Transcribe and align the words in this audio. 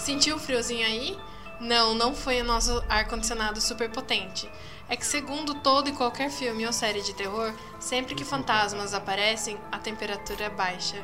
Sentiu 0.00 0.36
o 0.36 0.38
friozinho 0.38 0.86
aí? 0.86 1.18
Não, 1.60 1.94
não 1.94 2.14
foi 2.14 2.40
o 2.40 2.44
nosso 2.44 2.82
ar-condicionado 2.88 3.60
super 3.60 3.90
potente. 3.90 4.50
É 4.88 4.96
que, 4.96 5.04
segundo 5.04 5.54
todo 5.56 5.90
e 5.90 5.92
qualquer 5.92 6.30
filme 6.30 6.66
ou 6.66 6.72
série 6.72 7.02
de 7.02 7.12
terror, 7.12 7.52
sempre 7.78 8.14
que 8.14 8.24
fantasmas 8.24 8.94
aparecem, 8.94 9.58
a 9.70 9.78
temperatura 9.78 10.44
é 10.44 10.50
baixa. 10.50 10.96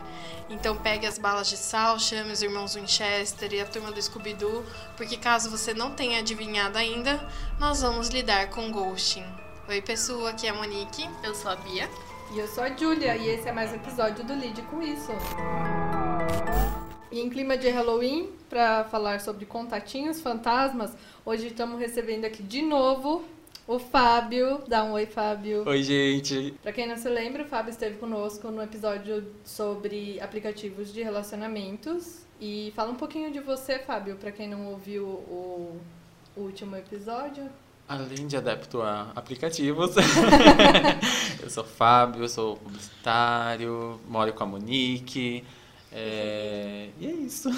Então 0.49 0.75
pegue 0.79 1.07
as 1.07 1.19
balas 1.19 1.49
de 1.49 1.59
sal, 1.59 1.99
chame 1.99 2.33
os 2.33 2.41
irmãos 2.41 2.75
Winchester 2.75 3.53
e 3.53 3.61
a 3.61 3.67
turma 3.67 3.93
do 3.93 4.01
Scooby-Doo, 4.01 4.65
porque 4.97 5.19
caso 5.19 5.51
você 5.51 5.75
não 5.75 5.91
tenha 5.91 6.21
adivinhado 6.21 6.79
ainda, 6.79 7.21
nós 7.61 7.83
vamos 7.83 8.09
lidar 8.09 8.49
com 8.49 8.73
ghosting. 8.73 9.27
Oi, 9.69 9.83
pessoal, 9.83 10.27
aqui 10.29 10.47
é 10.47 10.51
a 10.51 10.55
Monique. 10.55 11.07
Eu 11.23 11.35
sou 11.35 11.51
a 11.51 11.57
Bia. 11.57 11.89
E 12.33 12.39
eu 12.39 12.49
sou 12.49 12.65
a 12.65 12.75
Júlia, 12.75 13.15
e 13.15 13.29
esse 13.29 13.47
é 13.47 13.53
mais 13.53 13.71
um 13.73 13.77
episódio 13.77 14.25
do 14.25 14.33
Lide 14.33 14.63
com 14.63 14.83
Isso. 14.83 15.13
E 17.11 17.21
em 17.21 17.31
clima 17.31 17.57
de 17.57 17.69
Halloween, 17.69 18.31
para 18.51 18.85
falar 18.85 19.21
sobre 19.21 19.47
contatinhos, 19.47 20.21
fantasmas, 20.21 20.93
hoje 21.25 21.47
estamos 21.47 21.79
recebendo 21.79 22.25
aqui 22.25 22.43
de 22.43 22.63
novo 22.63 23.25
o 23.67 23.79
Fábio. 23.79 24.63
Dá 24.67 24.83
um 24.83 24.93
oi, 24.93 25.07
Fábio. 25.07 25.63
Oi, 25.67 25.83
gente. 25.85 26.55
Pra 26.63 26.73
quem 26.73 26.87
não 26.87 26.97
se 26.97 27.09
lembra, 27.09 27.45
o 27.45 27.47
Fábio 27.47 27.71
esteve 27.71 27.97
conosco 27.99 28.51
no 28.51 28.61
episódio 28.61 29.25
sobre 29.45 30.21
aplicativos 30.21 30.93
de 30.93 31.03
relacionamentos. 31.03 32.27
E 32.41 32.73
fala 32.75 32.91
um 32.91 32.97
pouquinho 32.97 33.31
de 33.31 33.39
você, 33.39 33.79
Fábio, 33.79 34.17
pra 34.17 34.33
quem 34.33 34.49
não 34.49 34.67
ouviu 34.67 35.05
o, 35.05 35.81
o 36.37 36.41
último 36.41 36.75
episódio. 36.75 37.49
Além 37.89 38.27
de 38.27 38.37
adepto 38.37 38.83
a 38.83 39.13
aplicativos, 39.15 39.95
eu 41.41 41.49
sou 41.49 41.63
Fábio, 41.63 42.25
eu 42.25 42.29
sou 42.29 42.57
publicitário, 42.57 44.01
moro 44.09 44.33
com 44.33 44.43
a 44.43 44.47
Monique. 44.47 45.45
É... 45.93 46.91
E 46.99 47.07
é 47.07 47.11
isso. 47.11 47.49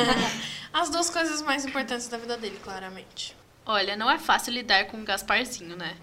As 0.72 0.90
duas 0.90 1.10
coisas 1.10 1.42
mais 1.42 1.64
importantes 1.64 2.08
da 2.08 2.18
vida 2.18 2.36
dele, 2.36 2.58
claramente. 2.62 3.36
Olha, 3.64 3.96
não 3.96 4.10
é 4.10 4.18
fácil 4.18 4.52
lidar 4.52 4.86
com 4.86 5.00
o 5.00 5.04
Gasparzinho, 5.04 5.76
né? 5.76 5.96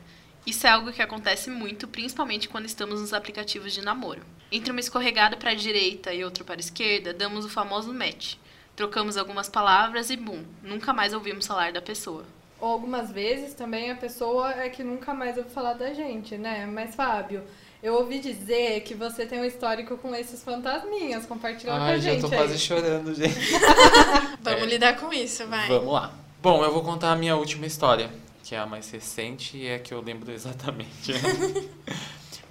Isso 0.46 0.68
é 0.68 0.70
algo 0.70 0.92
que 0.92 1.02
acontece 1.02 1.50
muito, 1.50 1.88
principalmente 1.88 2.50
quando 2.50 2.66
estamos 2.66 3.00
nos 3.00 3.14
aplicativos 3.14 3.72
de 3.72 3.82
namoro. 3.82 4.22
Entre 4.52 4.72
uma 4.72 4.80
escorregada 4.80 5.38
para 5.38 5.52
a 5.52 5.56
direita 5.56 6.14
e 6.14 6.24
outra 6.24 6.44
para 6.44 6.56
a 6.56 6.60
esquerda, 6.60 7.14
damos 7.14 7.46
o 7.46 7.50
famoso 7.50 7.94
match. 7.94 8.36
Trocamos 8.76 9.16
algumas 9.16 9.48
palavras 9.48 10.10
e 10.10 10.18
bum, 10.18 10.44
nunca 10.62 10.92
mais 10.92 11.14
ouvimos 11.14 11.48
falar 11.48 11.72
da 11.72 11.82
pessoa. 11.82 12.26
Ou 12.60 12.72
algumas 12.72 13.12
vezes 13.12 13.54
também 13.54 13.92
a 13.92 13.96
pessoa 13.96 14.52
é 14.52 14.70
que 14.70 14.84
nunca 14.84 15.14
mais 15.14 15.38
ouve 15.38 15.50
falar 15.50 15.74
da 15.74 15.94
gente, 15.94 16.38
né? 16.38 16.66
Mas, 16.66 16.96
Fábio, 16.96 17.44
eu 17.84 17.96
ouvi 17.96 18.18
dizer 18.20 18.80
que 18.82 18.96
você 18.96 19.26
tem 19.26 19.40
um 19.42 19.46
histórico 19.46 19.98
com 19.98 20.16
esses 20.16 20.42
fantasminhas. 20.44 21.26
Compartilha 21.26 21.74
com 21.74 21.78
a 21.78 21.84
Ai, 21.84 22.02
gente 22.02 22.22
já 22.22 22.28
tô 22.28 22.34
aí. 22.34 22.40
quase 22.40 22.58
chorando, 22.58 23.14
gente. 23.14 23.36
Vamos 24.42 24.64
É. 24.64 24.66
lidar 24.66 24.96
com 24.98 25.12
isso, 25.14 25.46
vai. 25.48 25.68
Vamos 25.68 25.94
lá. 25.94 26.14
Bom, 26.42 26.64
eu 26.64 26.72
vou 26.74 26.82
contar 26.84 27.12
a 27.12 27.16
minha 27.16 27.36
última 27.36 27.66
história, 27.66 28.10
que 28.44 28.56
é 28.56 28.60
a 28.60 28.66
mais 28.66 28.90
recente 28.90 29.58
e 29.58 29.68
é 29.68 29.76
a 29.76 29.80
que 29.80 29.94
eu 29.94 30.02
lembro 30.02 30.32
exatamente. 30.32 31.12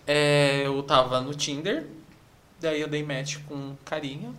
É, 0.06 0.62
eu 0.66 0.82
tava 0.82 1.20
no 1.20 1.32
Tinder, 1.32 1.86
daí 2.60 2.80
eu 2.80 2.88
dei 2.88 3.04
match 3.04 3.36
com 3.48 3.54
um 3.54 3.76
carinha. 3.84 4.32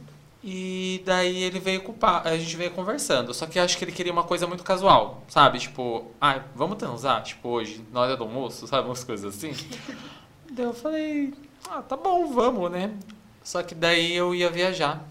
E 0.43 1.01
daí 1.05 1.41
ele 1.41 1.57
veio 1.57 1.81
pa- 1.93 2.21
a 2.25 2.35
gente 2.37 2.57
veio 2.57 2.71
conversando. 2.71 3.33
Só 3.33 3.45
que 3.45 3.57
eu 3.57 3.63
acho 3.63 3.77
que 3.77 3.85
ele 3.85 3.93
queria 3.93 4.11
uma 4.11 4.25
coisa 4.25 4.45
muito 4.45 4.61
casual, 4.61 5.23
sabe? 5.29 5.59
Tipo, 5.59 6.11
ah, 6.19 6.41
vamos 6.53 6.77
transar, 6.77 7.23
tipo, 7.23 7.47
hoje, 7.47 7.81
na 7.93 8.01
hora 8.01 8.17
do 8.17 8.25
almoço, 8.25 8.67
sabe? 8.67 8.89
Umas 8.89 9.05
coisas 9.05 9.33
assim. 9.35 9.53
daí 10.53 10.65
eu 10.65 10.73
falei, 10.73 11.33
ah, 11.69 11.81
tá 11.81 11.97
bom, 11.97 12.31
vamos, 12.31 12.71
né? 12.71 12.95
Só 13.43 13.61
que 13.63 13.75
daí 13.75 14.13
eu 14.13 14.33
ia 14.33 14.49
viajar. 14.49 15.03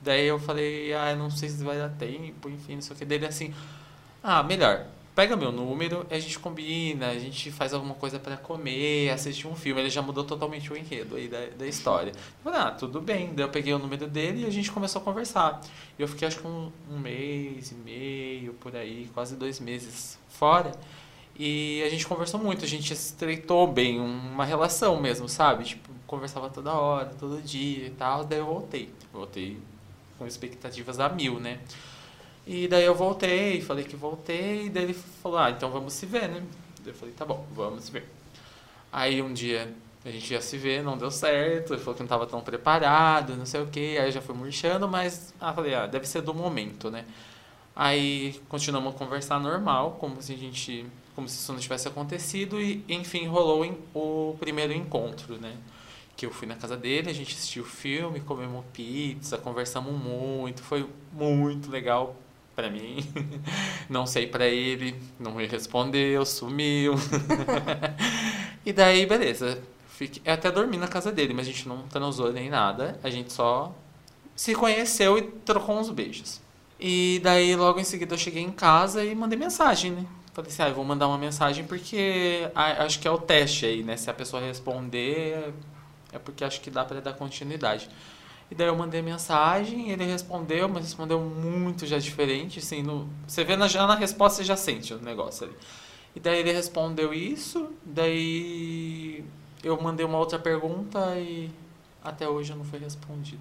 Daí 0.00 0.26
eu 0.26 0.38
falei, 0.38 0.92
ah, 0.94 1.10
eu 1.10 1.16
não 1.16 1.30
sei 1.30 1.48
se 1.48 1.62
vai 1.64 1.78
dar 1.78 1.88
tempo, 1.90 2.48
enfim, 2.48 2.74
não 2.74 2.82
sei 2.82 2.94
o 2.94 2.98
que. 2.98 3.04
Dele 3.04 3.26
assim, 3.26 3.54
ah, 4.22 4.42
melhor, 4.42 4.86
pega 5.14 5.36
meu 5.36 5.50
número, 5.50 6.06
a 6.10 6.18
gente 6.18 6.38
combina, 6.38 7.08
a 7.08 7.18
gente 7.18 7.50
faz 7.50 7.72
alguma 7.72 7.94
coisa 7.94 8.18
pra 8.18 8.36
comer, 8.36 9.10
assiste 9.10 9.46
um 9.46 9.54
filme. 9.54 9.80
Ele 9.80 9.90
já 9.90 10.02
mudou 10.02 10.24
totalmente 10.24 10.72
o 10.72 10.76
enredo 10.76 11.16
aí 11.16 11.28
da, 11.28 11.46
da 11.56 11.66
história. 11.66 12.10
Eu 12.10 12.52
falei, 12.52 12.60
ah, 12.60 12.70
tudo 12.70 13.00
bem. 13.00 13.32
Daí 13.34 13.44
eu 13.44 13.50
peguei 13.50 13.72
o 13.72 13.78
número 13.78 14.06
dele 14.06 14.42
e 14.42 14.46
a 14.46 14.50
gente 14.50 14.70
começou 14.70 15.00
a 15.00 15.04
conversar. 15.04 15.60
E 15.98 16.02
eu 16.02 16.08
fiquei 16.08 16.28
acho 16.28 16.38
que 16.38 16.46
um, 16.46 16.70
um 16.90 16.98
mês 16.98 17.70
e 17.70 17.74
meio, 17.74 18.54
por 18.54 18.74
aí, 18.76 19.10
quase 19.14 19.36
dois 19.36 19.60
meses 19.60 20.18
fora. 20.28 20.72
E 21.36 21.82
a 21.84 21.88
gente 21.88 22.06
conversou 22.06 22.38
muito, 22.38 22.64
a 22.64 22.68
gente 22.68 22.92
estreitou 22.92 23.66
bem 23.66 23.98
uma 24.00 24.44
relação 24.44 25.00
mesmo, 25.00 25.28
sabe? 25.28 25.64
Tipo, 25.64 25.90
conversava 26.06 26.48
toda 26.48 26.72
hora, 26.72 27.12
todo 27.18 27.42
dia 27.42 27.86
e 27.86 27.90
tal. 27.90 28.24
Daí 28.24 28.38
eu 28.38 28.46
voltei. 28.46 28.92
Voltei 29.12 29.58
com 30.18 30.26
expectativas 30.26 31.00
a 31.00 31.08
mil, 31.08 31.40
né? 31.40 31.60
E 32.46 32.68
daí 32.68 32.84
eu 32.84 32.94
voltei, 32.94 33.60
falei 33.62 33.84
que 33.84 33.96
voltei, 33.96 34.66
e 34.66 34.70
daí 34.70 34.84
ele 34.84 34.94
falou, 34.94 35.38
ah, 35.38 35.50
então 35.50 35.70
vamos 35.70 35.94
se 35.94 36.04
ver, 36.04 36.28
né? 36.28 36.42
Daí 36.80 36.92
eu 36.92 36.94
falei, 36.94 37.14
tá 37.14 37.24
bom, 37.24 37.46
vamos 37.54 37.84
se 37.84 37.90
ver. 37.90 38.06
Aí 38.92 39.22
um 39.22 39.32
dia 39.32 39.74
a 40.04 40.10
gente 40.10 40.30
ia 40.32 40.40
se 40.40 40.58
ver, 40.58 40.82
não 40.82 40.98
deu 40.98 41.10
certo, 41.10 41.72
ele 41.72 41.80
falou 41.80 41.94
que 41.94 42.00
não 42.00 42.06
estava 42.06 42.26
tão 42.26 42.42
preparado, 42.42 43.34
não 43.34 43.46
sei 43.46 43.62
o 43.62 43.66
que, 43.66 43.96
aí 43.96 44.12
já 44.12 44.20
foi 44.20 44.34
murchando, 44.34 44.86
mas 44.86 45.32
ah, 45.40 45.52
falei, 45.54 45.74
ah, 45.74 45.86
deve 45.86 46.06
ser 46.06 46.20
do 46.20 46.34
momento, 46.34 46.90
né? 46.90 47.06
Aí 47.74 48.38
continuamos 48.48 48.94
a 48.94 48.98
conversar 48.98 49.40
normal, 49.40 49.96
como 49.98 50.20
se 50.20 50.34
a 50.34 50.36
gente, 50.36 50.86
como 51.14 51.28
se 51.28 51.36
isso 51.36 51.52
não 51.52 51.60
tivesse 51.60 51.88
acontecido, 51.88 52.60
e 52.60 52.84
enfim 52.88 53.26
rolou 53.26 53.64
o 53.94 54.36
primeiro 54.38 54.72
encontro, 54.72 55.38
né? 55.40 55.56
que 56.16 56.26
eu 56.26 56.30
fui 56.30 56.46
na 56.46 56.54
casa 56.54 56.76
dele, 56.76 57.10
a 57.10 57.12
gente 57.12 57.34
assistiu 57.34 57.64
o 57.64 57.66
filme, 57.66 58.20
comemos 58.20 58.64
pizza, 58.72 59.36
conversamos 59.36 59.92
muito, 59.92 60.62
foi 60.62 60.88
muito 61.12 61.70
legal 61.70 62.16
pra 62.54 62.70
mim. 62.70 62.98
Não 63.90 64.06
sei 64.06 64.26
pra 64.26 64.46
ele, 64.46 64.94
não 65.18 65.34
me 65.34 65.46
respondeu, 65.46 66.24
sumiu. 66.24 66.94
e 68.64 68.72
daí, 68.72 69.04
beleza. 69.06 69.60
Fiquei, 69.88 70.22
eu 70.24 70.32
até 70.32 70.50
dormi 70.50 70.76
na 70.76 70.88
casa 70.88 71.12
dele, 71.12 71.34
mas 71.34 71.46
a 71.46 71.50
gente 71.50 71.68
não 71.68 71.82
transou 71.82 72.32
nem 72.32 72.48
nada, 72.48 72.98
a 73.02 73.10
gente 73.10 73.32
só 73.32 73.72
se 74.34 74.54
conheceu 74.54 75.18
e 75.18 75.22
trocou 75.22 75.78
uns 75.78 75.90
beijos. 75.90 76.40
E 76.80 77.20
daí, 77.22 77.54
logo 77.54 77.78
em 77.78 77.84
seguida, 77.84 78.14
eu 78.14 78.18
cheguei 78.18 78.42
em 78.42 78.50
casa 78.50 79.04
e 79.04 79.14
mandei 79.14 79.38
mensagem, 79.38 79.92
né? 79.92 80.06
Falei 80.34 80.50
assim, 80.50 80.62
ah, 80.62 80.68
eu 80.68 80.74
vou 80.74 80.84
mandar 80.84 81.06
uma 81.06 81.16
mensagem 81.16 81.64
porque 81.64 82.50
acho 82.54 82.98
que 82.98 83.06
é 83.06 83.10
o 83.10 83.18
teste 83.18 83.64
aí, 83.66 83.84
né? 83.84 83.96
Se 83.96 84.10
a 84.10 84.14
pessoa 84.14 84.42
responder, 84.42 85.54
é 86.12 86.18
porque 86.18 86.42
acho 86.42 86.60
que 86.60 86.70
dá 86.70 86.84
pra 86.84 86.98
dar 86.98 87.12
continuidade. 87.12 87.88
E 88.50 88.54
daí 88.54 88.66
eu 88.66 88.74
mandei 88.74 89.00
mensagem, 89.00 89.90
ele 89.90 90.04
respondeu, 90.04 90.68
mas 90.68 90.84
respondeu 90.84 91.20
muito 91.20 91.86
já 91.86 91.98
diferente, 91.98 92.58
assim, 92.58 92.82
no, 92.82 93.08
você 93.26 93.44
vê 93.44 93.56
na, 93.56 93.68
já 93.68 93.86
na 93.86 93.94
resposta, 93.94 94.38
você 94.38 94.44
já 94.44 94.56
sente 94.56 94.92
o 94.92 94.98
negócio 95.00 95.46
ali. 95.46 95.56
E 96.16 96.20
daí 96.20 96.40
ele 96.40 96.52
respondeu 96.52 97.14
isso, 97.14 97.72
daí 97.84 99.24
eu 99.62 99.80
mandei 99.80 100.04
uma 100.04 100.18
outra 100.18 100.38
pergunta 100.38 101.16
e 101.16 101.48
até 102.02 102.28
hoje 102.28 102.52
não 102.54 102.64
foi 102.64 102.80
respondido. 102.80 103.40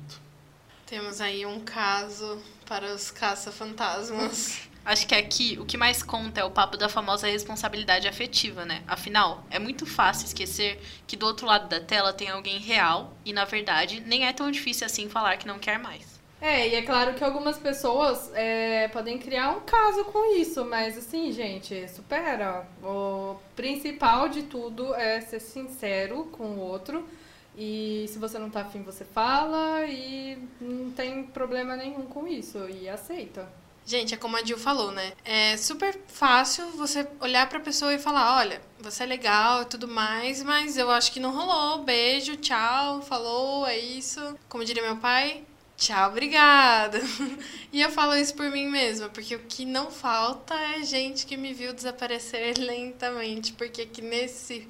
Temos 0.85 1.19
aí 1.19 1.43
um 1.43 1.59
caso 1.61 2.39
para 2.67 2.93
os 2.93 3.09
caça-fantasmas. 3.09 4.69
Acho 4.85 5.07
que 5.07 5.15
aqui 5.15 5.57
o 5.59 5.65
que 5.65 5.77
mais 5.77 6.03
conta 6.03 6.41
é 6.41 6.43
o 6.43 6.51
papo 6.51 6.75
da 6.75 6.89
famosa 6.89 7.27
responsabilidade 7.27 8.07
afetiva, 8.07 8.65
né? 8.65 8.83
Afinal, 8.85 9.45
é 9.49 9.57
muito 9.57 9.85
fácil 9.85 10.25
esquecer 10.25 10.81
que 11.07 11.15
do 11.15 11.25
outro 11.25 11.47
lado 11.47 11.69
da 11.69 11.79
tela 11.79 12.11
tem 12.11 12.29
alguém 12.29 12.59
real 12.59 13.13
e, 13.23 13.31
na 13.31 13.45
verdade, 13.45 14.01
nem 14.05 14.25
é 14.27 14.33
tão 14.33 14.51
difícil 14.51 14.85
assim 14.85 15.09
falar 15.09 15.37
que 15.37 15.47
não 15.47 15.57
quer 15.57 15.79
mais. 15.79 16.21
É, 16.41 16.67
e 16.67 16.75
é 16.75 16.81
claro 16.81 17.13
que 17.13 17.23
algumas 17.23 17.57
pessoas 17.57 18.29
é, 18.33 18.89
podem 18.89 19.17
criar 19.17 19.51
um 19.51 19.61
caso 19.61 20.03
com 20.03 20.35
isso, 20.35 20.65
mas 20.65 20.97
assim, 20.97 21.31
gente, 21.31 21.87
supera. 21.87 22.67
O 22.83 23.37
principal 23.55 24.27
de 24.27 24.43
tudo 24.43 24.93
é 24.93 25.21
ser 25.21 25.39
sincero 25.39 26.25
com 26.33 26.43
o 26.43 26.59
outro. 26.59 27.07
E 27.55 28.05
se 28.09 28.19
você 28.19 28.37
não 28.37 28.49
tá 28.49 28.61
afim, 28.61 28.81
você 28.81 29.05
fala 29.05 29.85
e 29.85 30.37
não 30.59 30.91
tem 30.91 31.23
problema 31.23 31.77
nenhum 31.77 32.07
com 32.07 32.27
isso. 32.27 32.67
E 32.67 32.89
aceita. 32.89 33.47
Gente, 33.85 34.13
é 34.13 34.17
como 34.17 34.37
a 34.37 34.43
Jill 34.43 34.57
falou, 34.57 34.91
né? 34.91 35.11
É 35.25 35.57
super 35.57 35.99
fácil 36.07 36.65
você 36.71 37.05
olhar 37.19 37.49
pra 37.49 37.59
pessoa 37.59 37.93
e 37.93 37.99
falar, 37.99 38.37
olha, 38.37 38.61
você 38.79 39.03
é 39.03 39.05
legal 39.05 39.63
e 39.63 39.65
tudo 39.65 39.89
mais, 39.89 40.41
mas 40.41 40.77
eu 40.77 40.89
acho 40.89 41.11
que 41.11 41.19
não 41.19 41.31
rolou. 41.35 41.83
Beijo, 41.83 42.37
tchau, 42.37 43.01
falou, 43.01 43.67
é 43.67 43.77
isso. 43.77 44.37
Como 44.47 44.63
diria 44.63 44.81
meu 44.81 44.95
pai, 44.97 45.43
tchau, 45.75 46.09
obrigada. 46.09 46.97
e 47.73 47.81
eu 47.81 47.91
falo 47.91 48.15
isso 48.15 48.33
por 48.35 48.49
mim 48.49 48.69
mesma, 48.69 49.09
porque 49.09 49.35
o 49.35 49.39
que 49.39 49.65
não 49.65 49.91
falta 49.91 50.55
é 50.55 50.83
gente 50.83 51.25
que 51.25 51.35
me 51.35 51.53
viu 51.53 51.73
desaparecer 51.73 52.57
lentamente, 52.59 53.51
porque 53.53 53.81
aqui 53.81 54.01
nesse 54.01 54.67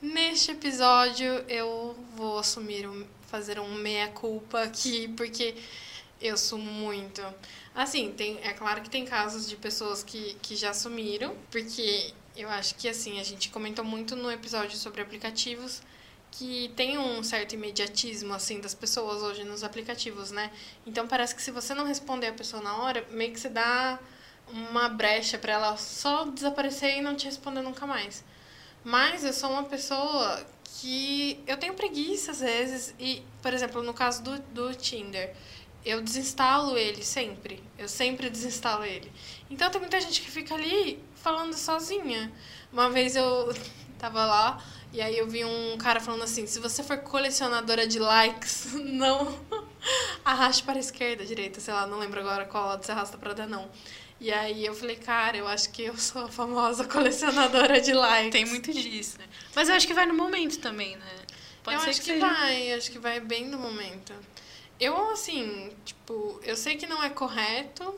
neste 0.00 0.50
episódio 0.50 1.44
eu 1.48 1.96
vou 2.14 2.38
assumir 2.38 2.86
um, 2.86 3.06
fazer 3.26 3.58
um 3.58 3.74
meia 3.74 4.08
culpa 4.08 4.62
aqui, 4.62 5.08
porque 5.16 5.54
eu 6.20 6.36
sou 6.36 6.58
muito 6.58 7.22
Assim, 7.74 8.12
tem, 8.12 8.38
é 8.42 8.52
claro 8.52 8.82
que 8.82 8.88
tem 8.88 9.04
casos 9.04 9.48
de 9.48 9.56
pessoas 9.56 10.02
que, 10.02 10.34
que 10.40 10.54
já 10.54 10.72
sumiram, 10.72 11.36
porque 11.50 12.12
eu 12.36 12.48
acho 12.48 12.74
que 12.76 12.88
assim, 12.88 13.18
a 13.18 13.24
gente 13.24 13.50
comentou 13.50 13.84
muito 13.84 14.14
no 14.14 14.30
episódio 14.30 14.76
sobre 14.76 15.02
aplicativos 15.02 15.82
que 16.30 16.72
tem 16.74 16.98
um 16.98 17.22
certo 17.22 17.54
imediatismo, 17.54 18.34
assim, 18.34 18.60
das 18.60 18.74
pessoas 18.74 19.22
hoje 19.22 19.44
nos 19.44 19.62
aplicativos, 19.62 20.32
né? 20.32 20.50
Então 20.84 21.06
parece 21.06 21.34
que 21.34 21.40
se 21.40 21.52
você 21.52 21.74
não 21.74 21.84
responder 21.84 22.26
a 22.28 22.32
pessoa 22.32 22.60
na 22.60 22.76
hora, 22.78 23.06
meio 23.10 23.32
que 23.32 23.38
você 23.38 23.48
dá 23.48 24.00
uma 24.48 24.88
brecha 24.88 25.38
para 25.38 25.52
ela 25.52 25.76
só 25.76 26.24
desaparecer 26.24 26.98
e 26.98 27.00
não 27.00 27.14
te 27.14 27.26
responder 27.26 27.62
nunca 27.62 27.86
mais. 27.86 28.24
Mas 28.82 29.24
eu 29.24 29.32
sou 29.32 29.50
uma 29.50 29.62
pessoa 29.64 30.44
que 30.64 31.40
eu 31.46 31.56
tenho 31.56 31.74
preguiça 31.74 32.32
às 32.32 32.40
vezes 32.40 32.94
e, 32.98 33.22
por 33.40 33.54
exemplo, 33.54 33.82
no 33.82 33.94
caso 33.94 34.22
do, 34.22 34.38
do 34.38 34.74
Tinder, 34.74 35.34
eu 35.84 36.00
desinstalo 36.00 36.78
ele 36.78 37.02
sempre. 37.02 37.62
Eu 37.78 37.88
sempre 37.88 38.30
desinstalo 38.30 38.84
ele. 38.84 39.12
Então 39.50 39.70
tem 39.70 39.80
muita 39.80 40.00
gente 40.00 40.20
que 40.20 40.30
fica 40.30 40.54
ali 40.54 41.02
falando 41.16 41.54
sozinha. 41.54 42.32
Uma 42.72 42.90
vez 42.90 43.14
eu 43.16 43.54
tava 43.98 44.24
lá 44.24 44.64
e 44.92 45.00
aí 45.00 45.18
eu 45.18 45.26
vi 45.28 45.44
um 45.44 45.76
cara 45.76 46.00
falando 46.00 46.22
assim: 46.22 46.46
se 46.46 46.60
você 46.60 46.82
for 46.82 46.98
colecionadora 46.98 47.86
de 47.86 47.98
likes, 47.98 48.72
não 48.78 49.38
arraste 50.24 50.62
para 50.62 50.74
a 50.76 50.80
esquerda, 50.80 51.24
direita, 51.26 51.60
sei 51.60 51.74
lá, 51.74 51.86
não 51.86 51.98
lembro 51.98 52.20
agora 52.20 52.44
qual 52.44 52.66
lado 52.66 52.84
você 52.84 52.92
arrasta 52.92 53.18
para 53.18 53.34
dar, 53.34 53.48
não. 53.48 53.68
E 54.20 54.32
aí 54.32 54.64
eu 54.64 54.74
falei, 54.74 54.96
cara, 54.96 55.36
eu 55.36 55.46
acho 55.46 55.70
que 55.70 55.82
eu 55.82 55.98
sou 55.98 56.24
a 56.24 56.28
famosa 56.28 56.84
colecionadora 56.84 57.80
de 57.80 57.92
likes. 57.92 58.30
Tem 58.30 58.44
muito 58.44 58.72
disso, 58.72 59.18
né? 59.18 59.24
Mas 59.54 59.68
eu 59.68 59.74
acho 59.74 59.86
que 59.86 59.92
vai 59.92 60.06
no 60.06 60.14
momento 60.14 60.58
também, 60.60 60.96
né? 60.96 61.16
Pode 61.62 61.76
eu 61.76 61.80
ser 61.82 61.90
acho 61.90 62.02
que, 62.02 62.12
que 62.12 62.18
vai, 62.20 62.72
acho 62.72 62.90
que 62.92 62.98
vai 62.98 63.20
bem 63.20 63.46
no 63.46 63.58
momento. 63.58 64.14
Eu, 64.80 65.10
assim, 65.10 65.70
tipo, 65.84 66.40
eu 66.42 66.56
sei 66.56 66.76
que 66.76 66.86
não 66.86 67.02
é 67.02 67.10
correto, 67.10 67.94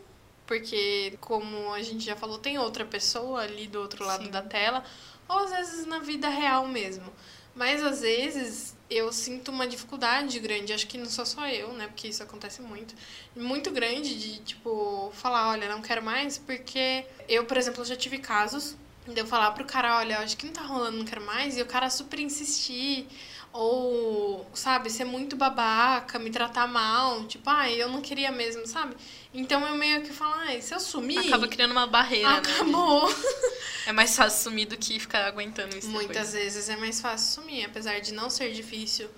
porque, 0.47 1.17
como 1.21 1.73
a 1.73 1.83
gente 1.83 2.05
já 2.05 2.15
falou, 2.15 2.39
tem 2.39 2.59
outra 2.59 2.85
pessoa 2.85 3.43
ali 3.43 3.67
do 3.67 3.81
outro 3.81 4.05
lado 4.05 4.25
Sim. 4.25 4.31
da 4.31 4.43
tela 4.43 4.85
ou 5.29 5.39
às 5.39 5.51
vezes 5.51 5.87
na 5.87 5.99
vida 5.99 6.29
real 6.29 6.67
mesmo. 6.69 7.13
Mas 7.55 7.83
às 7.83 8.03
vezes 8.03 8.77
eu 8.89 9.13
sinto 9.13 9.51
uma 9.51 9.67
dificuldade 9.67 10.39
grande, 10.39 10.73
acho 10.73 10.87
que 10.87 10.99
não 10.99 11.07
sou 11.07 11.27
só 11.27 11.49
eu, 11.49 11.73
né? 11.73 11.87
Porque 11.89 12.07
isso 12.07 12.23
acontece 12.23 12.63
muito. 12.63 12.95
Muito 13.35 13.71
grande 13.71 14.15
de, 14.15 14.39
tipo, 14.41 15.11
falar, 15.15 15.49
olha, 15.51 15.69
não 15.69 15.81
quero 15.83 16.03
mais, 16.03 16.39
porque 16.39 17.07
eu, 17.29 17.45
por 17.47 17.57
exemplo, 17.57 17.85
já 17.85 17.97
tive 17.97 18.19
casos 18.19 18.77
de 19.07 19.19
eu 19.21 19.27
falar 19.27 19.53
pro 19.53 19.65
cara, 19.65 19.97
olha, 19.99 20.19
acho 20.19 20.37
que 20.37 20.47
não 20.47 20.53
tá 20.53 20.63
rolando, 20.63 20.99
não 20.99 21.05
quero 21.05 21.25
mais, 21.25 21.57
e 21.57 21.63
o 21.63 21.67
cara 21.67 21.89
super 21.89 22.19
insistir 22.19 23.09
ou, 23.57 24.47
sabe, 24.53 24.91
ser 24.91 25.05
muito 25.05 25.35
babaca, 25.35 26.19
me 26.19 26.31
tratar 26.31 26.67
mal, 26.67 27.25
tipo, 27.25 27.49
ah, 27.49 27.71
eu 27.71 27.89
não 27.89 28.03
queria 28.03 28.31
mesmo, 28.31 28.67
sabe? 28.67 28.95
Então 29.33 29.67
eu 29.67 29.75
meio 29.75 30.03
que 30.03 30.13
falo, 30.13 30.35
ah, 30.35 30.61
se 30.61 30.75
eu 30.75 30.81
sumir. 30.81 31.19
Acaba 31.19 31.49
criando 31.49 31.73
uma 31.73 31.87
barreira, 31.87 32.29
né? 32.29 32.37
acabou. 32.37 33.09
né? 33.09 33.15
É 33.87 33.93
mais 33.93 34.15
fácil 34.15 34.43
sumir 34.43 34.67
do 34.67 34.77
que 34.77 35.01
ficar 35.01 35.25
aguentando 35.27 35.77
isso. 35.77 35.89
Muitas 35.89 36.33
depois. 36.33 36.55
vezes 36.55 36.69
é 36.69 36.77
mais 36.77 37.01
fácil 37.01 37.43
sumir, 37.43 37.65
apesar 37.65 37.99
de 38.01 38.13
não 38.13 38.29
ser 38.29 38.53
difícil 38.53 39.09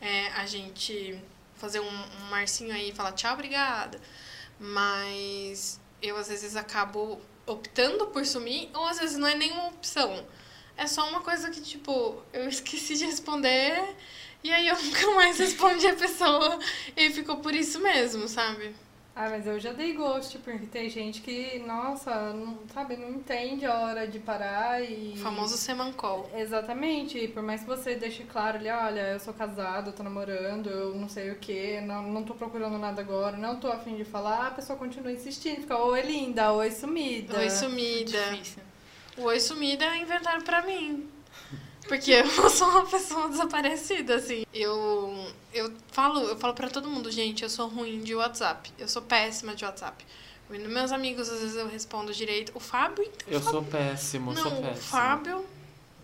é, 0.00 0.28
a 0.28 0.46
gente 0.46 1.18
fazer 1.56 1.80
um, 1.80 1.86
um 1.86 2.30
marcinho 2.30 2.72
aí 2.72 2.90
e 2.90 2.92
falar 2.92 3.12
tchau, 3.12 3.34
obrigada. 3.34 4.00
Mas 4.58 5.78
eu 6.00 6.16
às 6.16 6.28
vezes 6.28 6.56
acabo 6.56 7.20
optando 7.46 8.06
por 8.06 8.24
sumir, 8.24 8.70
ou 8.72 8.86
às 8.86 8.98
vezes 8.98 9.18
não 9.18 9.28
é 9.28 9.34
nenhuma 9.34 9.66
opção 9.66 10.24
é 10.82 10.86
só 10.86 11.08
uma 11.08 11.20
coisa 11.20 11.50
que, 11.50 11.60
tipo, 11.60 12.16
eu 12.32 12.48
esqueci 12.50 12.96
de 12.96 13.06
responder 13.06 13.82
e 14.42 14.52
aí 14.52 14.66
eu 14.66 14.76
nunca 14.82 15.10
mais 15.14 15.38
respondi 15.38 15.86
a 15.86 15.94
pessoa 15.94 16.58
e 16.96 17.10
ficou 17.10 17.36
por 17.36 17.54
isso 17.54 17.80
mesmo, 17.80 18.28
sabe? 18.28 18.74
Ah, 19.14 19.28
mas 19.28 19.46
eu 19.46 19.60
já 19.60 19.74
dei 19.74 19.92
ghost, 19.92 20.38
porque 20.38 20.64
tem 20.64 20.88
gente 20.88 21.20
que, 21.20 21.58
nossa, 21.58 22.32
não, 22.32 22.60
sabe, 22.72 22.96
não 22.96 23.10
entende 23.10 23.66
a 23.66 23.80
hora 23.80 24.08
de 24.08 24.18
parar 24.18 24.82
e... 24.82 25.12
O 25.12 25.16
famoso 25.18 25.58
semancol. 25.58 26.30
Exatamente, 26.34 27.18
e 27.18 27.28
por 27.28 27.42
mais 27.42 27.60
que 27.60 27.66
você 27.66 27.94
deixe 27.94 28.24
claro 28.24 28.56
ali, 28.56 28.70
olha, 28.70 29.12
eu 29.12 29.20
sou 29.20 29.34
casado, 29.34 29.90
eu 29.90 29.92
tô 29.92 30.02
namorando, 30.02 30.70
eu 30.70 30.94
não 30.94 31.10
sei 31.10 31.30
o 31.30 31.34
que, 31.34 31.78
não, 31.82 32.10
não 32.10 32.24
tô 32.24 32.32
procurando 32.32 32.78
nada 32.78 33.02
agora, 33.02 33.36
não 33.36 33.60
tô 33.60 33.70
afim 33.70 33.96
de 33.96 34.04
falar, 34.04 34.46
a 34.46 34.50
pessoa 34.52 34.78
continua 34.78 35.12
insistindo, 35.12 35.60
fica, 35.60 35.76
oi 35.76 36.00
linda, 36.00 36.50
oi 36.54 36.70
sumida. 36.70 37.38
Oi 37.38 37.50
sumida. 37.50 38.18
Difícil. 38.30 38.62
O 39.16 39.24
Oi 39.24 39.40
Sumida 39.40 39.96
inventaram 39.96 40.42
pra 40.42 40.62
mim. 40.62 41.08
Porque 41.88 42.12
eu 42.12 42.26
sou 42.50 42.68
uma 42.68 42.86
pessoa 42.86 43.28
desaparecida, 43.28 44.16
assim. 44.16 44.44
Eu, 44.52 45.26
eu 45.52 45.72
falo, 45.90 46.20
eu 46.20 46.36
falo 46.36 46.54
pra 46.54 46.70
todo 46.70 46.88
mundo, 46.88 47.10
gente, 47.10 47.42
eu 47.42 47.50
sou 47.50 47.68
ruim 47.68 48.00
de 48.00 48.14
WhatsApp. 48.14 48.72
Eu 48.78 48.88
sou 48.88 49.02
péssima 49.02 49.54
de 49.54 49.64
WhatsApp. 49.64 50.04
Meus 50.48 50.92
amigos, 50.92 51.30
às 51.30 51.40
vezes 51.40 51.56
eu 51.56 51.66
respondo 51.66 52.12
direito. 52.12 52.52
O 52.54 52.60
Fábio, 52.60 53.04
então. 53.04 53.26
Eu 53.26 53.40
Fábio... 53.40 53.60
sou 53.60 53.62
péssimo, 53.64 54.32
Não, 54.32 54.42
sou 54.42 54.50
péssimo. 54.50 54.70
O 54.70 54.76
Fábio 54.76 55.44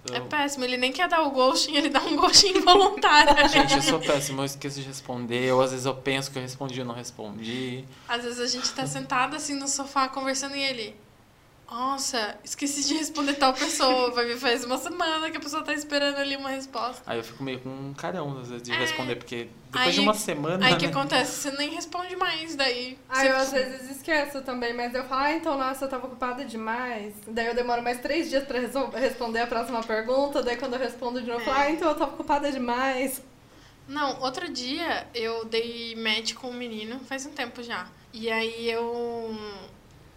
eu... 0.08 0.16
é 0.16 0.20
péssimo. 0.20 0.64
Ele 0.64 0.76
nem 0.76 0.90
quer 0.90 1.08
dar 1.08 1.22
o 1.22 1.30
ghosting, 1.30 1.74
ele 1.74 1.90
dá 1.90 2.00
um 2.00 2.16
ghosting 2.16 2.56
involuntário. 2.56 3.36
gente, 3.48 3.74
eu 3.74 3.82
sou 3.82 4.00
péssimo, 4.00 4.40
eu 4.40 4.46
esqueço 4.46 4.80
de 4.80 4.86
responder. 4.86 5.52
Ou 5.52 5.60
às 5.60 5.70
vezes 5.70 5.84
eu 5.84 5.94
penso 5.94 6.30
que 6.30 6.38
eu 6.38 6.42
respondi 6.42 6.80
e 6.80 6.84
não 6.84 6.94
respondi. 6.94 7.84
Às 8.08 8.24
vezes 8.24 8.40
a 8.40 8.46
gente 8.46 8.72
tá 8.72 8.86
sentado 8.86 9.36
assim 9.36 9.54
no 9.54 9.68
sofá 9.68 10.08
conversando 10.08 10.56
e 10.56 10.62
ele. 10.62 10.96
Nossa, 11.70 12.38
esqueci 12.42 12.88
de 12.88 12.94
responder 12.94 13.34
tal 13.34 13.52
pessoa. 13.52 14.10
Vai 14.10 14.24
me 14.24 14.36
faz 14.36 14.64
uma 14.64 14.78
semana 14.78 15.30
que 15.30 15.36
a 15.36 15.40
pessoa 15.40 15.62
tá 15.62 15.74
esperando 15.74 16.16
ali 16.16 16.34
uma 16.34 16.48
resposta. 16.48 17.02
Aí 17.06 17.18
eu 17.18 17.24
fico 17.24 17.42
meio 17.42 17.60
com 17.60 17.68
um 17.68 17.92
carão, 17.92 18.38
às 18.38 18.48
vezes, 18.48 18.62
de 18.62 18.72
é. 18.72 18.78
responder, 18.78 19.16
porque 19.16 19.48
depois 19.66 19.88
aí, 19.88 19.92
de 19.92 20.00
uma 20.00 20.14
semana. 20.14 20.64
Aí 20.64 20.72
o 20.72 20.74
né? 20.76 20.80
que 20.80 20.86
acontece? 20.86 21.32
Você 21.32 21.50
nem 21.58 21.70
responde 21.70 22.16
mais, 22.16 22.56
daí. 22.56 22.98
Aí 23.08 23.28
eu 23.28 23.36
às 23.36 23.52
vezes 23.52 23.90
esqueço 23.90 24.40
também, 24.40 24.72
mas 24.72 24.94
eu 24.94 25.04
falo, 25.04 25.22
ah, 25.22 25.32
então, 25.32 25.58
nossa, 25.58 25.84
eu 25.84 25.88
tava 25.90 26.06
ocupada 26.06 26.42
demais. 26.42 27.14
Daí 27.26 27.46
eu 27.46 27.54
demoro 27.54 27.82
mais 27.82 28.00
três 28.00 28.30
dias 28.30 28.44
pra 28.44 28.58
responder 28.98 29.40
a 29.40 29.46
próxima 29.46 29.82
pergunta. 29.82 30.42
Daí 30.42 30.56
quando 30.56 30.72
eu 30.72 30.80
respondo 30.80 31.20
de 31.20 31.26
novo, 31.26 31.40
eu 31.40 31.44
falo, 31.44 31.58
ah, 31.58 31.70
então 31.70 31.88
eu 31.88 31.94
tava 31.94 32.14
ocupada 32.14 32.50
demais. 32.50 33.22
Não, 33.86 34.20
outro 34.20 34.50
dia 34.50 35.06
eu 35.14 35.44
dei 35.44 35.94
match 35.96 36.32
com 36.34 36.48
um 36.48 36.54
menino, 36.54 36.98
faz 37.00 37.26
um 37.26 37.30
tempo 37.30 37.62
já. 37.62 37.88
E 38.12 38.30
aí 38.30 38.70
eu 38.70 39.36